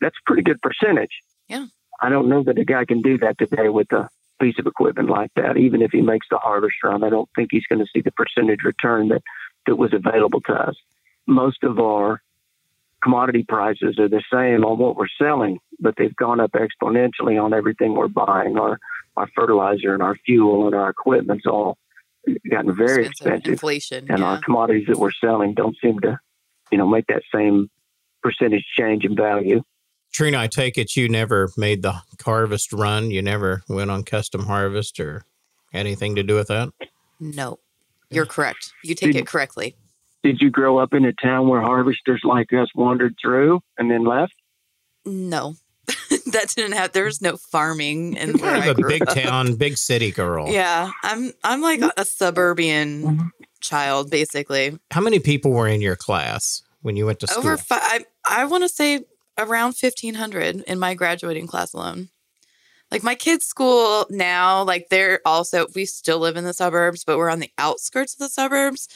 [0.00, 1.22] That's a pretty good percentage.
[1.48, 1.66] Yeah.
[2.00, 4.08] I don't know that a guy can do that today with a
[4.40, 5.56] piece of equipment like that.
[5.56, 8.12] Even if he makes the harvest run, I don't think he's going to see the
[8.12, 9.22] percentage return that
[9.66, 10.76] that was available to us.
[11.26, 12.22] Most of our
[13.02, 17.52] commodity prices are the same on what we're selling, but they've gone up exponentially on
[17.52, 18.58] everything we're buying.
[18.58, 18.78] Our
[19.16, 21.78] our fertilizer and our fuel and our equipment's all
[22.50, 23.52] gotten very expensive.
[23.52, 24.06] Inflation.
[24.10, 24.24] and yeah.
[24.26, 26.18] our commodities that we're selling don't seem to,
[26.70, 27.70] you know, make that same
[28.22, 29.62] percentage change in value.
[30.16, 33.10] Trina, I take it you never made the harvest run.
[33.10, 35.26] You never went on custom harvest or
[35.74, 36.70] anything to do with that.
[37.20, 37.58] no,
[38.08, 38.72] you're correct.
[38.82, 39.76] You take Did- it correctly.
[40.22, 44.04] Did you grow up in a town where harvesters like us wandered through and then
[44.04, 44.32] left?
[45.04, 45.56] No,
[46.32, 46.92] that didn't have.
[46.92, 50.48] There was no farming and Kind of a big town, big city girl.
[50.48, 51.32] Yeah, I'm.
[51.44, 53.30] I'm like a suburban Mhm.
[53.60, 54.78] child, basically.
[54.90, 57.40] How many people were in your class when you went to school?
[57.44, 57.80] Over five.
[57.82, 59.04] I, I want to say
[59.38, 62.08] around fifteen hundred in my graduating class alone.
[62.90, 67.18] Like my kids' school now, like they're also we still live in the suburbs, but
[67.18, 68.88] we're on the outskirts of the suburbs.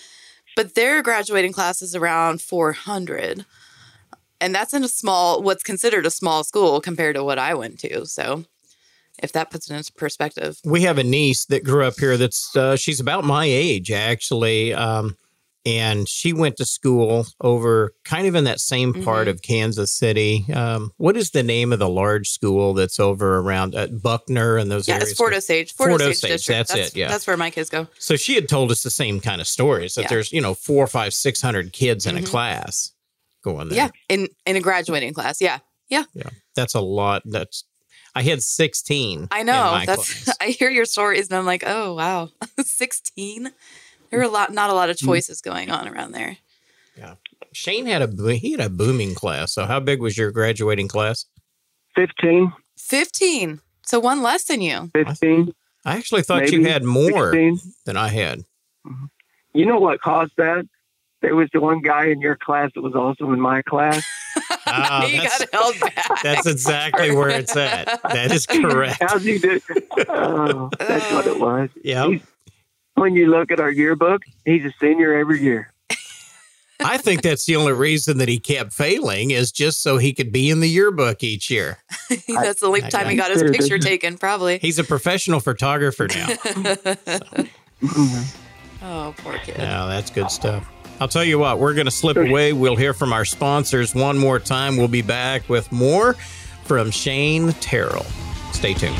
[0.57, 3.45] But their graduating class is around four hundred,
[4.41, 7.79] and that's in a small, what's considered a small school compared to what I went
[7.81, 8.07] to.
[8.07, 8.45] So,
[9.23, 12.55] if that puts it into perspective, we have a niece that grew up here that's
[12.57, 15.17] uh, she's about my age actually um,
[15.67, 19.31] and she went to school over kind of in that same part Mhm.
[19.31, 23.75] of kansas city um, what is the name of the large school that's over around
[23.75, 25.75] at buckner and those yeah, areas it's Fort Osage.
[25.75, 26.69] Fort, Fort Osage, Osage, district.
[26.69, 27.09] that's it, yeah.
[27.09, 27.87] that's where my kids go.
[27.99, 30.09] so she had told us the same kind of stories that Yeah.
[30.09, 32.27] there's you know four five six hundred kids in a Mhm.
[32.27, 32.93] class
[33.45, 35.41] going there Yeah, in in a graduating class.
[35.41, 36.31] Yeah, yeah yeah.
[36.55, 37.65] that's a lot that's
[38.15, 39.81] i had 16 I know.
[39.87, 40.37] That's class.
[40.41, 42.31] I hear your stories and I'm like, oh wow,
[42.65, 43.53] sixteen.
[44.11, 45.07] There are a lot, not a lot of Mm.
[45.07, 46.37] choices going on around there.
[46.97, 47.15] Yeah,
[47.53, 51.27] Shane had a he had a booming class so how big was your graduating class
[51.95, 53.61] 15, Fifteen.
[53.87, 54.91] So one less than you.
[54.95, 55.53] 15,
[55.85, 57.61] I actually thought you had more 16.
[57.87, 58.45] than I had.
[59.55, 60.65] You know what caused that?
[61.23, 64.05] There was the one guy in your class that was also in my class.
[64.73, 66.23] Ah, you that's, got held back.
[66.23, 67.87] that's exactly where it's at.
[68.05, 68.99] That is correct.
[69.03, 69.61] How's he do?
[70.09, 71.71] Oh, that's what it was.
[71.83, 72.09] Yeah,
[73.01, 75.73] When you look at our yearbook, he's a senior every year.
[76.81, 80.31] I think that's the only reason that he kept failing is just so he could
[80.31, 81.79] be in the yearbook each year.
[82.29, 84.59] That's the only I- time I he got his consider picture taken, probably.
[84.59, 86.29] He's a professional photographer now.
[88.83, 89.57] oh, poor kid.
[89.59, 90.71] Yeah, that's good stuff.
[91.01, 92.53] I'll tell you what, we're going to slip away.
[92.53, 94.77] We'll hear from our sponsors one more time.
[94.77, 96.15] We'll be back with more
[96.65, 98.05] from Shane Terrel.
[98.53, 98.97] Stay tuned.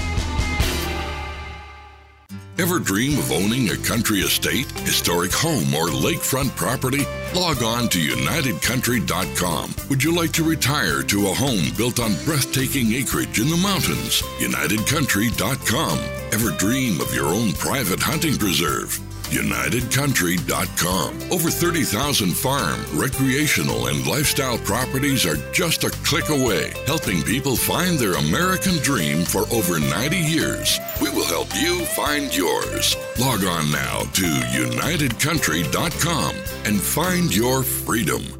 [2.61, 7.07] Ever dream of owning a country estate, historic home, or lakefront property?
[7.35, 9.75] Log on to UnitedCountry.com.
[9.89, 14.21] Would you like to retire to a home built on breathtaking acreage in the mountains?
[14.41, 15.99] UnitedCountry.com.
[16.33, 19.10] Ever dream of your own private hunting preserve?
[19.31, 21.33] UnitedCountry.com.
[21.33, 27.99] Over 30,000 farm, recreational, and lifestyle properties are just a click away, helping people find
[27.99, 30.79] their American dream for over 90 years.
[31.01, 32.97] We will help you find yours.
[33.19, 38.40] Log on now to UnitedCountry.com and find your freedom.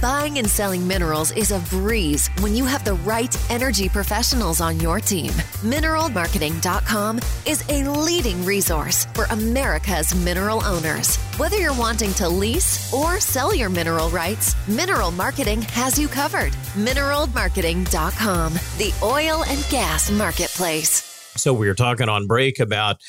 [0.00, 4.78] Buying and selling minerals is a breeze when you have the right energy professionals on
[4.78, 5.30] your team.
[5.62, 11.16] Mineralmarketing.com is a leading resource for America's mineral owners.
[11.38, 16.52] Whether you're wanting to lease or sell your mineral rights, Mineral Marketing has you covered.
[16.74, 21.32] Mineralmarketing.com, the oil and gas marketplace.
[21.36, 23.00] So we were talking on break about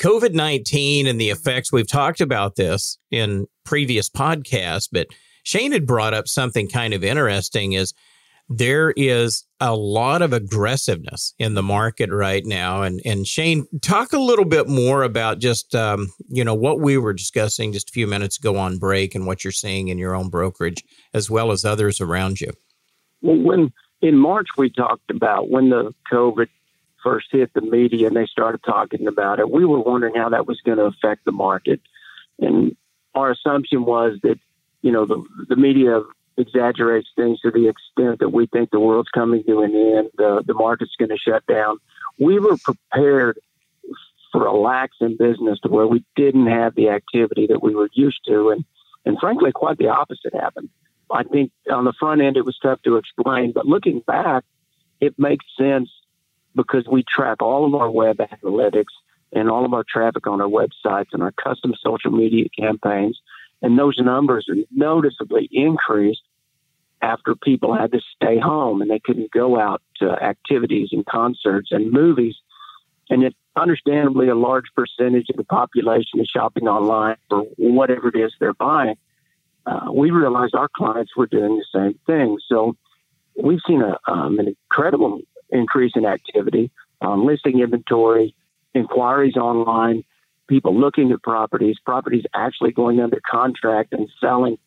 [0.00, 1.70] COVID 19 and the effects.
[1.72, 5.08] We've talked about this in previous podcasts, but
[5.46, 7.94] Shane had brought up something kind of interesting is
[8.48, 12.82] there is a lot of aggressiveness in the market right now.
[12.82, 16.98] And, and Shane, talk a little bit more about just, um, you know, what we
[16.98, 20.16] were discussing just a few minutes ago on break and what you're seeing in your
[20.16, 20.82] own brokerage
[21.14, 22.50] as well as others around you.
[23.22, 23.72] Well, when
[24.02, 26.48] in March we talked about when the COVID
[27.04, 30.48] first hit the media and they started talking about it, we were wondering how that
[30.48, 31.80] was going to affect the market.
[32.40, 32.76] And
[33.14, 34.40] our assumption was that,
[34.82, 36.02] you know, the, the media
[36.36, 40.42] exaggerates things to the extent that we think the world's coming to an end, uh,
[40.46, 41.78] the market's going to shut down.
[42.18, 43.38] We were prepared
[44.32, 47.88] for a lax in business to where we didn't have the activity that we were
[47.94, 48.50] used to.
[48.50, 48.64] And,
[49.04, 50.68] and frankly, quite the opposite happened.
[51.10, 54.44] I think on the front end, it was tough to explain, but looking back,
[55.00, 55.88] it makes sense
[56.54, 58.92] because we track all of our web analytics
[59.32, 63.20] and all of our traffic on our websites and our custom social media campaigns.
[63.62, 66.22] And those numbers noticeably increased
[67.02, 71.68] after people had to stay home and they couldn't go out to activities and concerts
[71.70, 72.36] and movies.
[73.08, 78.16] And it, understandably, a large percentage of the population is shopping online for whatever it
[78.16, 78.96] is they're buying.
[79.64, 82.38] Uh, we realized our clients were doing the same thing.
[82.48, 82.76] So
[83.40, 88.34] we've seen a, um, an incredible increase in activity, um, listing inventory,
[88.74, 90.04] inquiries online,
[90.48, 94.58] people looking at properties, properties actually going under contract and selling.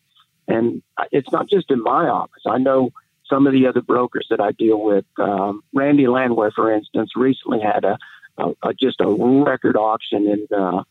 [0.47, 2.43] And it's not just in my office.
[2.47, 2.91] I know
[3.30, 5.05] some of the other brokers that I deal with.
[5.17, 7.97] Um, Randy Landwehr, for instance, recently had a,
[8.38, 10.84] a, a just a record auction in uh,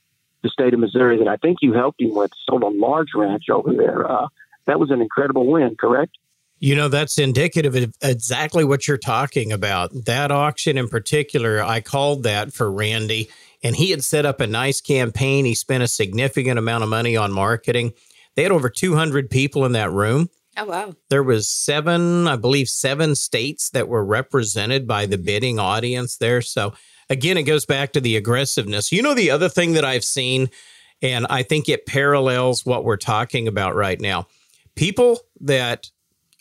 [0.42, 2.30] the state of Missouri that I think you helped him with.
[2.48, 4.10] Sold a large ranch over there.
[4.10, 4.28] Uh,
[4.66, 6.16] that was an incredible win, correct?
[6.60, 9.90] You know, that's indicative of exactly what you're talking about.
[10.06, 13.30] That auction in particular, I called that for Randy,
[13.62, 15.44] and he had set up a nice campaign.
[15.44, 17.92] He spent a significant amount of money on marketing.
[18.36, 20.30] They had over 200 people in that room.
[20.56, 20.94] Oh wow.
[21.08, 26.42] There was seven, I believe seven states that were represented by the bidding audience there.
[26.42, 26.74] So
[27.08, 28.90] again, it goes back to the aggressiveness.
[28.90, 30.50] You know the other thing that I've seen
[31.00, 34.26] and I think it parallels what we're talking about right now.
[34.74, 35.90] People that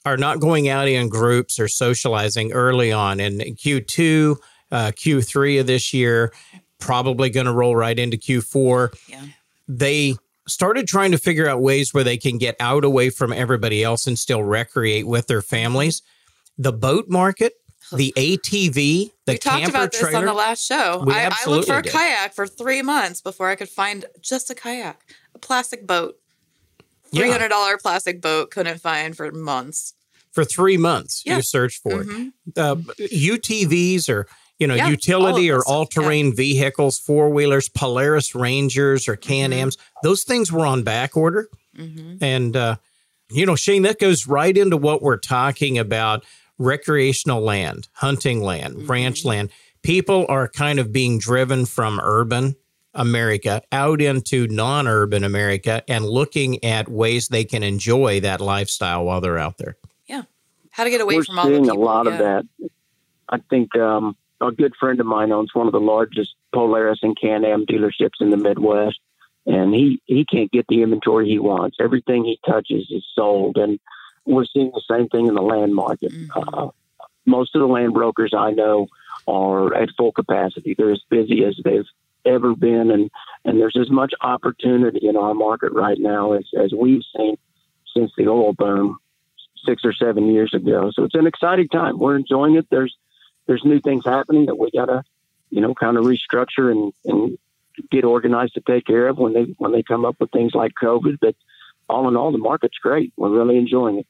[0.06, 4.38] are not going out in groups or socializing early on in Q2,
[4.72, 6.32] uh, Q3 of this year,
[6.80, 8.94] probably going to roll right into Q4.
[9.08, 9.26] Yeah.
[9.68, 10.16] They
[10.48, 14.08] started trying to figure out ways where they can get out away from everybody else
[14.08, 16.02] and still recreate with their families.
[16.58, 17.54] The boat market,
[17.92, 21.06] the ATV, the we talked about this trailer, on the last show.
[21.10, 21.92] I, I looked for a did.
[21.92, 25.02] kayak for three months before I could find just a kayak,
[25.36, 26.18] a plastic boat.
[27.12, 27.22] Yeah.
[27.22, 29.94] Three hundred dollar plastic boat couldn't find for months.
[30.32, 31.24] for three months.
[31.26, 31.38] Yeah.
[31.38, 32.08] You search for it.
[32.08, 32.32] Mhm.
[32.56, 34.28] Uh, UTVs or
[34.60, 39.78] you know Yeah, utility or all terrain vehicles, four wheelers, Polaris Rangers or Can Am's.
[40.04, 41.48] Those things were on back order,
[41.78, 42.18] Mhm.
[42.22, 42.76] and uh,
[43.32, 46.24] you know Shane, that goes right into what we're talking about:
[46.58, 49.50] recreational land, hunting land, ranch land.
[49.84, 52.56] People are kind of being driven from urban
[52.94, 59.22] America out into non-urban America and looking at ways they can enjoy that lifestyle while
[59.22, 59.78] they're out there.
[60.08, 60.24] Yeah.
[60.72, 61.78] How to get away We're from all the seeing people.
[61.78, 62.46] a lot of that.
[63.30, 67.18] I think um, a good friend of mine owns one of the largest Polaris and
[67.20, 69.00] Can-Am dealerships in the Midwest,
[69.46, 71.78] and he he can't get the inventory he wants.
[71.80, 73.80] Everything he touches is sold, and
[74.26, 76.12] we're seeing the same thing in the land market.
[76.12, 76.30] Mhm.
[76.36, 76.70] Uh,
[77.26, 78.88] most of the land brokers I know
[79.28, 80.74] are at full capacity.
[80.74, 81.88] They're as busy as they've
[82.26, 83.10] ever been, and
[83.46, 87.38] and there's as much opportunity in our market right now as as we've seen
[87.96, 88.98] since the oil boom
[89.66, 90.92] six or seven years ago.
[90.94, 91.98] So it's an exciting time.
[91.98, 92.68] We're enjoying it.
[92.70, 92.96] There's
[93.48, 95.04] there's new things happening that we gotta,
[95.50, 97.38] you know, kind of restructure and, and
[97.90, 100.74] get organized to take care of when they when they come up with things like
[100.82, 101.18] COVID.
[101.20, 101.36] But
[101.90, 103.14] all in all, the market's great.
[103.18, 104.08] We're really enjoying it.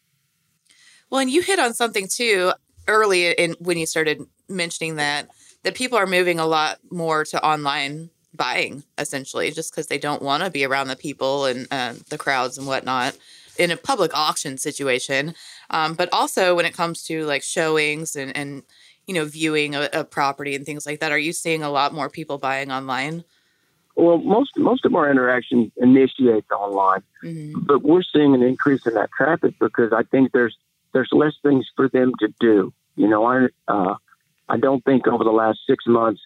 [1.09, 2.51] Well, and you hit on something too
[2.87, 5.29] early in when you started mentioning that
[5.63, 10.21] that people are moving a lot more to online buying, essentially, just because they don't
[10.21, 13.17] want to be around the people and uh, the crowds and whatnot
[13.57, 15.33] in a public auction situation.
[15.69, 18.63] Um, but also when it comes to like showings and and
[19.07, 21.93] you know viewing a, a property and things like that, are you seeing a lot
[21.93, 23.23] more people buying online?
[23.95, 27.61] Well, most most of our interaction initiates online, mm-hmm.
[27.61, 30.55] but we're seeing an increase in that traffic because I think there's
[30.93, 32.73] there's less things for them to do.
[32.95, 33.95] You know, I uh,
[34.49, 36.21] I don't think over the last six months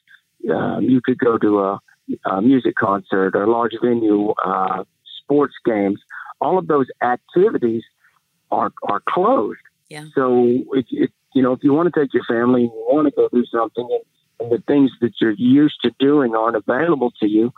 [0.53, 1.79] um, you could go to a,
[2.25, 4.83] a, music concert or a large venue, uh,
[5.23, 5.99] sports games.
[6.39, 7.83] All of those activities
[8.51, 9.61] are are closed.
[9.91, 10.05] Yeah.
[10.15, 13.27] So you know if you want to take your family and you want to go
[13.27, 14.03] do something and,
[14.39, 17.51] and the things that you're used to doing aren't available to you,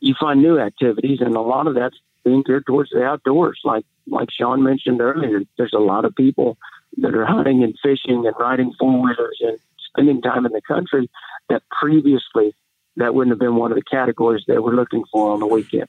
[0.00, 3.60] you find new activities, and a lot of that's being geared towards the outdoors.
[3.62, 6.56] Like like Sean mentioned earlier, there's a lot of people
[6.96, 9.58] that are hunting and fishing and riding four wheelers and
[9.90, 11.10] spending time in the country
[11.50, 12.54] that previously
[12.96, 15.88] that wouldn't have been one of the categories they were looking for on the weekend.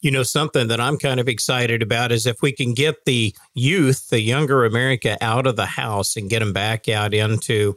[0.00, 3.34] You know, something that I'm kind of excited about is if we can get the
[3.54, 7.74] youth, the younger America, out of the house and get them back out into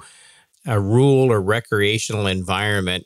[0.66, 3.06] a rural or recreational environment.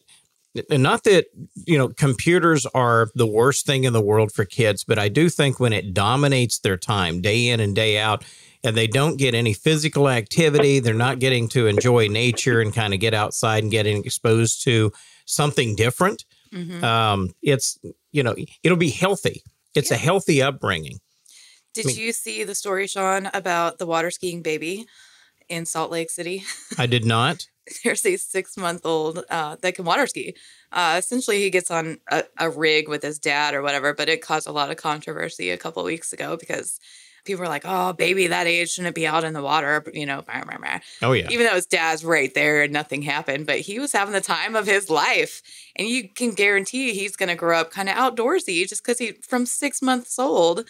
[0.70, 1.26] And not that,
[1.66, 5.30] you know, computers are the worst thing in the world for kids, but I do
[5.30, 8.24] think when it dominates their time day in and day out,
[8.64, 10.80] and they don't get any physical activity.
[10.80, 14.92] They're not getting to enjoy nature and kind of get outside and getting exposed to
[15.26, 16.26] something different.
[16.54, 16.84] Mm-hmm.
[16.84, 17.80] Um, it's,
[18.12, 19.44] you know, it'll be healthy.
[19.76, 19.98] It's yeah.
[19.98, 21.00] a healthy upbringing.
[21.74, 24.88] Did I mean, you see the story, Sean, about the water skiing baby
[25.50, 26.44] in Salt Lake City?
[26.78, 27.48] I did not.
[27.84, 30.36] There's a six month old uh, that can water ski.
[30.72, 34.22] Uh, essentially, he gets on a, a, rig with his dad or whatever, but it
[34.22, 36.80] caused a lot of controversy a couple weeks ago because
[37.28, 40.24] people were like, "Oh, baby that age shouldn't be out in the water," you know.
[40.24, 40.80] Blah, blah, blah.
[41.02, 41.28] Oh yeah.
[41.30, 44.56] Even though his dad's right there and nothing happened, but he was having the time
[44.56, 45.42] of his life,
[45.76, 49.12] and you can guarantee he's going to grow up kind of outdoorsy just because he
[49.22, 50.66] from six months old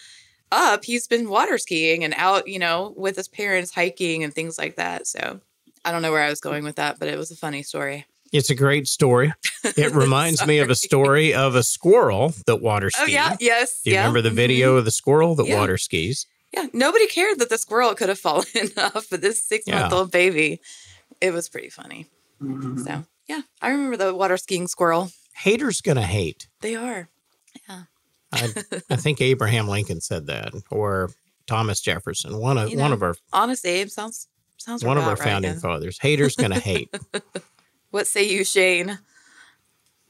[0.50, 4.58] up he's been water skiing and out, you know, with his parents hiking and things
[4.58, 5.06] like that.
[5.06, 5.40] So
[5.84, 8.06] I don't know where I was going with that, but it was a funny story.
[8.32, 9.32] It's a great story.
[9.76, 13.04] It reminds me of a story of a squirrel that water skis.
[13.04, 13.82] Oh yeah, yes.
[13.82, 14.02] Do you yeah.
[14.02, 14.78] remember the video mm-hmm.
[14.78, 15.58] of the squirrel that yeah.
[15.58, 16.26] water skis?
[16.52, 18.44] Yeah, nobody cared that the squirrel could have fallen
[18.76, 20.60] off of this six month old baby.
[21.20, 22.06] It was pretty funny.
[22.42, 22.78] Mm-hmm.
[22.78, 25.10] So, yeah, I remember the water skiing squirrel.
[25.34, 26.48] Haters gonna hate.
[26.60, 27.08] They are.
[27.68, 27.82] Yeah.
[28.32, 28.52] I,
[28.90, 31.10] I think Abraham Lincoln said that, or
[31.46, 32.38] Thomas Jefferson.
[32.38, 34.28] One of you know, one of our honest Abe sounds
[34.58, 35.60] sounds one of our right, founding yeah.
[35.60, 35.98] fathers.
[36.00, 36.94] Haters gonna hate.
[37.90, 38.98] what say you, Shane?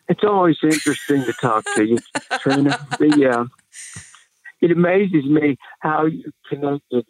[0.08, 1.98] It's always interesting to talk to you,
[2.40, 2.78] Trina.
[2.98, 3.44] The, uh,
[4.60, 7.06] it amazes me how you connected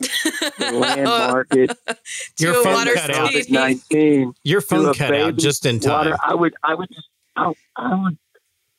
[0.00, 1.76] the land market.
[2.38, 3.30] Your phone cut out.
[3.48, 4.32] Nineteen.
[4.44, 6.10] Your phone cut out just in time.
[6.10, 6.18] Water.
[6.24, 6.54] I would.
[6.62, 7.08] I would just.
[7.36, 8.18] I, I would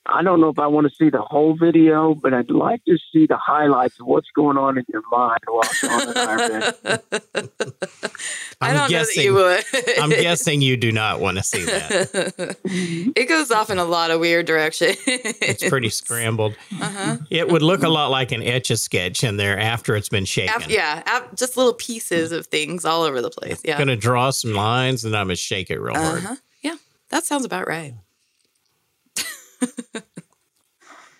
[0.08, 2.98] I don't know if I want to see the whole video, but I'd like to
[3.14, 7.00] see the highlights of what's going on in your mind while Sean and I are
[8.62, 10.00] I don't guessing, know that you would.
[10.02, 12.58] I'm guessing you do not want to see that.
[12.66, 14.98] it goes off in a lot of weird directions.
[15.06, 16.56] it's pretty scrambled.
[16.82, 17.18] Uh-huh.
[17.30, 20.26] It would look a lot like an etch a sketch in there after it's been
[20.26, 20.56] shaken.
[20.56, 23.62] After, yeah, just little pieces of things all over the place.
[23.64, 26.20] Yeah, I'm going to draw some lines and I'm gonna shake it real uh-huh.
[26.20, 26.40] hard.
[26.62, 26.76] Yeah,
[27.10, 27.94] that sounds about right.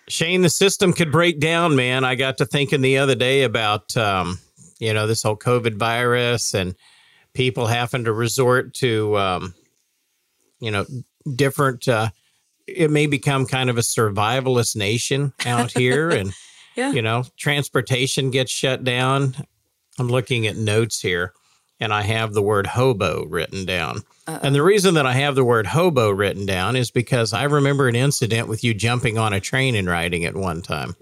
[0.08, 2.04] Shane, the system could break down, man.
[2.04, 4.38] I got to thinking the other day about, um,
[4.78, 6.74] you know, this whole COVID virus and
[7.34, 9.54] people having to resort to, um,
[10.60, 10.84] you know,
[11.34, 11.88] different.
[11.88, 12.10] Uh,
[12.66, 16.32] it may become kind of a survivalist nation out here, and
[16.76, 16.92] yeah.
[16.92, 19.34] you know, transportation gets shut down.
[19.98, 21.32] I'm looking at notes here
[21.80, 24.02] and I have the word hobo written down.
[24.26, 24.40] Uh-oh.
[24.42, 27.88] And the reason that I have the word hobo written down is because I remember
[27.88, 30.94] an incident with you jumping on a train and riding at one time.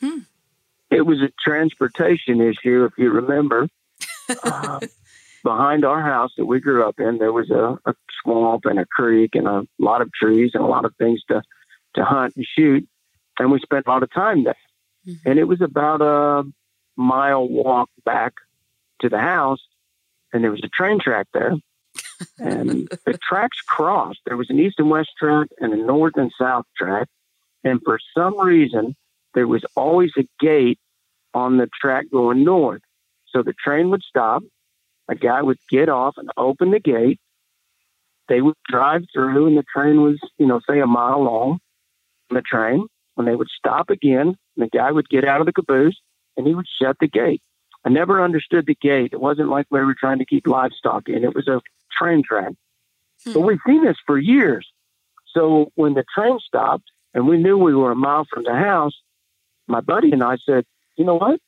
[0.00, 0.18] Hmm.
[0.90, 3.68] It was a transportation issue, if you remember.
[4.44, 4.80] uh,
[5.42, 8.86] behind our house that we grew up in, there was a, a, swamp and a
[8.86, 11.42] creek and a lot of trees and a lot of things to,
[11.94, 12.86] to hunt and shoot.
[13.38, 14.56] And we spent a lot of time there.
[15.06, 15.28] Mm-hmm.
[15.28, 16.44] And it was about a
[16.96, 18.34] mile walk back
[19.00, 19.60] to the house
[20.32, 21.54] and there was a train track there.
[22.38, 24.20] and the tracks crossed.
[24.26, 27.08] There was an east and west track and a north and south track.
[27.64, 28.96] And for some reason,
[29.34, 30.78] there was always a gate
[31.34, 32.82] on the track going north.
[33.28, 34.42] So the train would stop.
[35.08, 37.18] A guy would get off and open the gate.
[38.28, 41.58] They would drive through, and the train was, you know, say a mile long
[42.30, 42.86] on the train.
[43.14, 46.00] When they would stop again, And the guy would get out of the caboose
[46.36, 47.42] and he would shut the gate.
[47.84, 49.12] I never understood the gate.
[49.12, 51.24] It wasn't like we were trying to keep livestock in.
[51.24, 51.60] It was a
[51.96, 52.52] train track.
[53.24, 53.32] Hmm.
[53.32, 54.66] But we've seen this for years.
[55.34, 58.94] So when the train stopped and we knew we were a mile from the house,
[59.66, 60.64] my buddy and I said,
[60.96, 61.40] you know what?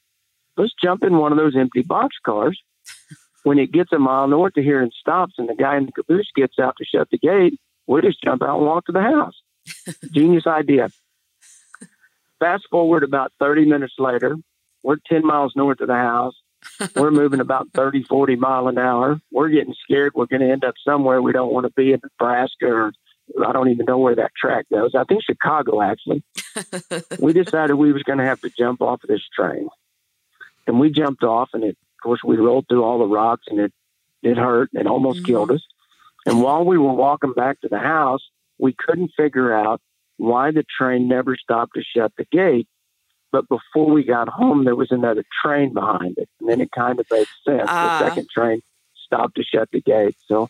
[0.56, 2.60] Let's jump in one of those empty box cars.
[3.44, 5.92] when it gets a mile north of here and stops and the guy in the
[5.92, 9.02] caboose gets out to shut the gate, we just jump out and walk to the
[9.02, 9.34] house.
[10.12, 10.90] Genius idea.
[12.40, 14.36] Fast forward about 30 minutes later,
[14.84, 16.34] we're 10 miles north of the house.
[16.94, 19.20] We're moving about 30, 40 mile an hour.
[19.32, 20.12] We're getting scared.
[20.14, 22.92] We're going to end up somewhere we don't want to be in Nebraska or
[23.42, 24.94] I don't even know where that track goes.
[24.94, 26.22] I think Chicago, actually.
[27.18, 29.68] we decided we was going to have to jump off of this train.
[30.66, 33.60] And we jumped off, and it, of course, we rolled through all the rocks, and
[33.60, 33.72] it,
[34.22, 35.26] it hurt and almost mm-hmm.
[35.26, 35.64] killed us.
[36.26, 38.22] And while we were walking back to the house,
[38.58, 39.80] we couldn't figure out
[40.16, 42.68] why the train never stopped to shut the gate.
[43.34, 46.28] But before we got home, there was another train behind it.
[46.38, 47.62] And then it kind of made sense.
[47.62, 47.64] Uh.
[47.64, 47.98] The ah.
[48.08, 48.60] second train
[49.04, 50.14] stopped to shut the gate.
[50.28, 50.48] So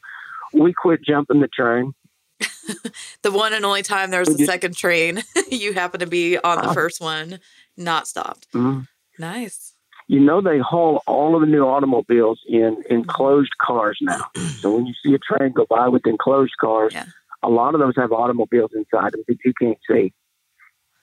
[0.53, 1.95] we quit jumping the train.
[3.23, 6.59] the one and only time there was a second train, you happen to be on
[6.59, 7.41] the uh, first one,
[7.79, 8.53] not stopped.
[8.53, 8.81] Mm-hmm.
[9.19, 9.73] Nice.
[10.07, 14.27] You know, they haul all of the new automobiles in enclosed cars now.
[14.61, 17.07] So when you see a train go by with enclosed cars, yeah.
[17.43, 20.13] a lot of those have automobiles inside them that you can't see.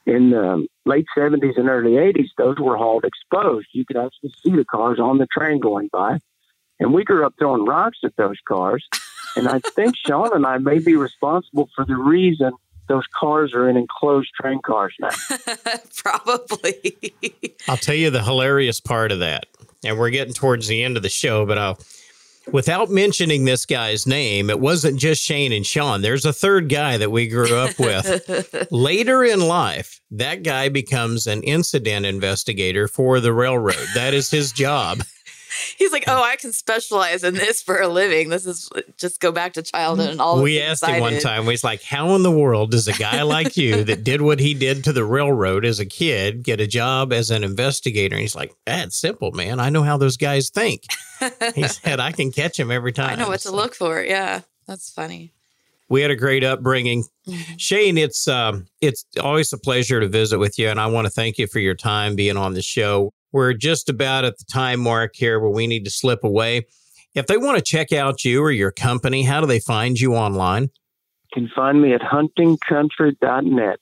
[0.05, 3.67] In the late 70s and early 80s, those were hauled exposed.
[3.71, 6.19] You could actually see the cars on the train going by.
[6.79, 8.83] And we grew up throwing rocks at those cars.
[9.35, 12.51] And I think Sean and I may be responsible for the reason
[12.87, 15.09] those cars are in enclosed train cars now.
[15.95, 16.95] Probably.
[17.67, 19.45] I'll tell you the hilarious part of that.
[19.83, 21.79] And we're getting towards the end of the show, but I'll
[22.51, 26.01] without mentioning this guy's name, it wasn't just Shane and Sean.
[26.01, 28.67] There's a third guy that we grew up with.
[28.71, 33.87] Later in life, that guy becomes an incident investigator for the railroad.
[33.95, 35.03] That is his job.
[35.77, 38.29] He's like, oh, I can specialize in this for a living.
[38.29, 40.41] This is just go back to childhood and all.
[40.41, 41.45] We asked him one time.
[41.45, 44.53] He's like, how in the world does a guy like you that did what he
[44.53, 48.15] did to the railroad as a kid get a job as an investigator?
[48.15, 49.59] And he's like, that's simple, man.
[49.59, 50.83] I know how those guys think.
[51.55, 53.11] he said, I can catch him every time.
[53.11, 53.51] I know what so.
[53.51, 54.01] to look for.
[54.01, 55.33] Yeah, that's funny.
[55.89, 57.03] We had a great upbringing.
[57.57, 61.11] Shane, it's um, it's always a pleasure to visit with you, and I want to
[61.11, 63.11] thank you for your time being on the show.
[63.31, 66.65] We're just about at the time mark here where we need to slip away.
[67.13, 70.15] If they want to check out you or your company, how do they find you
[70.15, 70.63] online?
[70.63, 70.69] You
[71.33, 73.79] can find me at huntingcountry.net.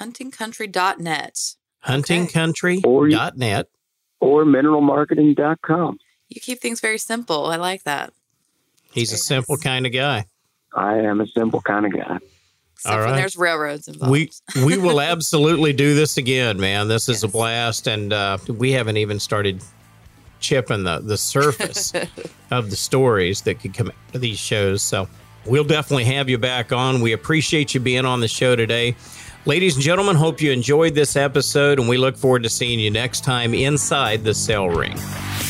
[0.00, 1.38] Huntingcountry.net.
[1.86, 3.66] Huntingcountry.net.
[4.20, 5.98] Or, or mineralmarketing.com.
[6.28, 7.46] You keep things very simple.
[7.46, 8.12] I like that.
[8.92, 9.62] He's a simple nice.
[9.62, 10.26] kind of guy.
[10.74, 12.18] I am a simple kind of guy.
[12.78, 13.10] Except All right.
[13.10, 14.12] when there's railroads involved.
[14.12, 14.30] We
[14.64, 16.86] we will absolutely do this again, man.
[16.86, 17.22] This is yes.
[17.24, 19.64] a blast, and uh, we haven't even started
[20.38, 21.92] chipping the the surface
[22.52, 24.80] of the stories that could come out of these shows.
[24.80, 25.08] So
[25.44, 27.00] we'll definitely have you back on.
[27.00, 28.94] We appreciate you being on the show today.
[29.44, 32.92] Ladies and gentlemen, hope you enjoyed this episode, and we look forward to seeing you
[32.92, 34.96] next time inside the Sale Ring.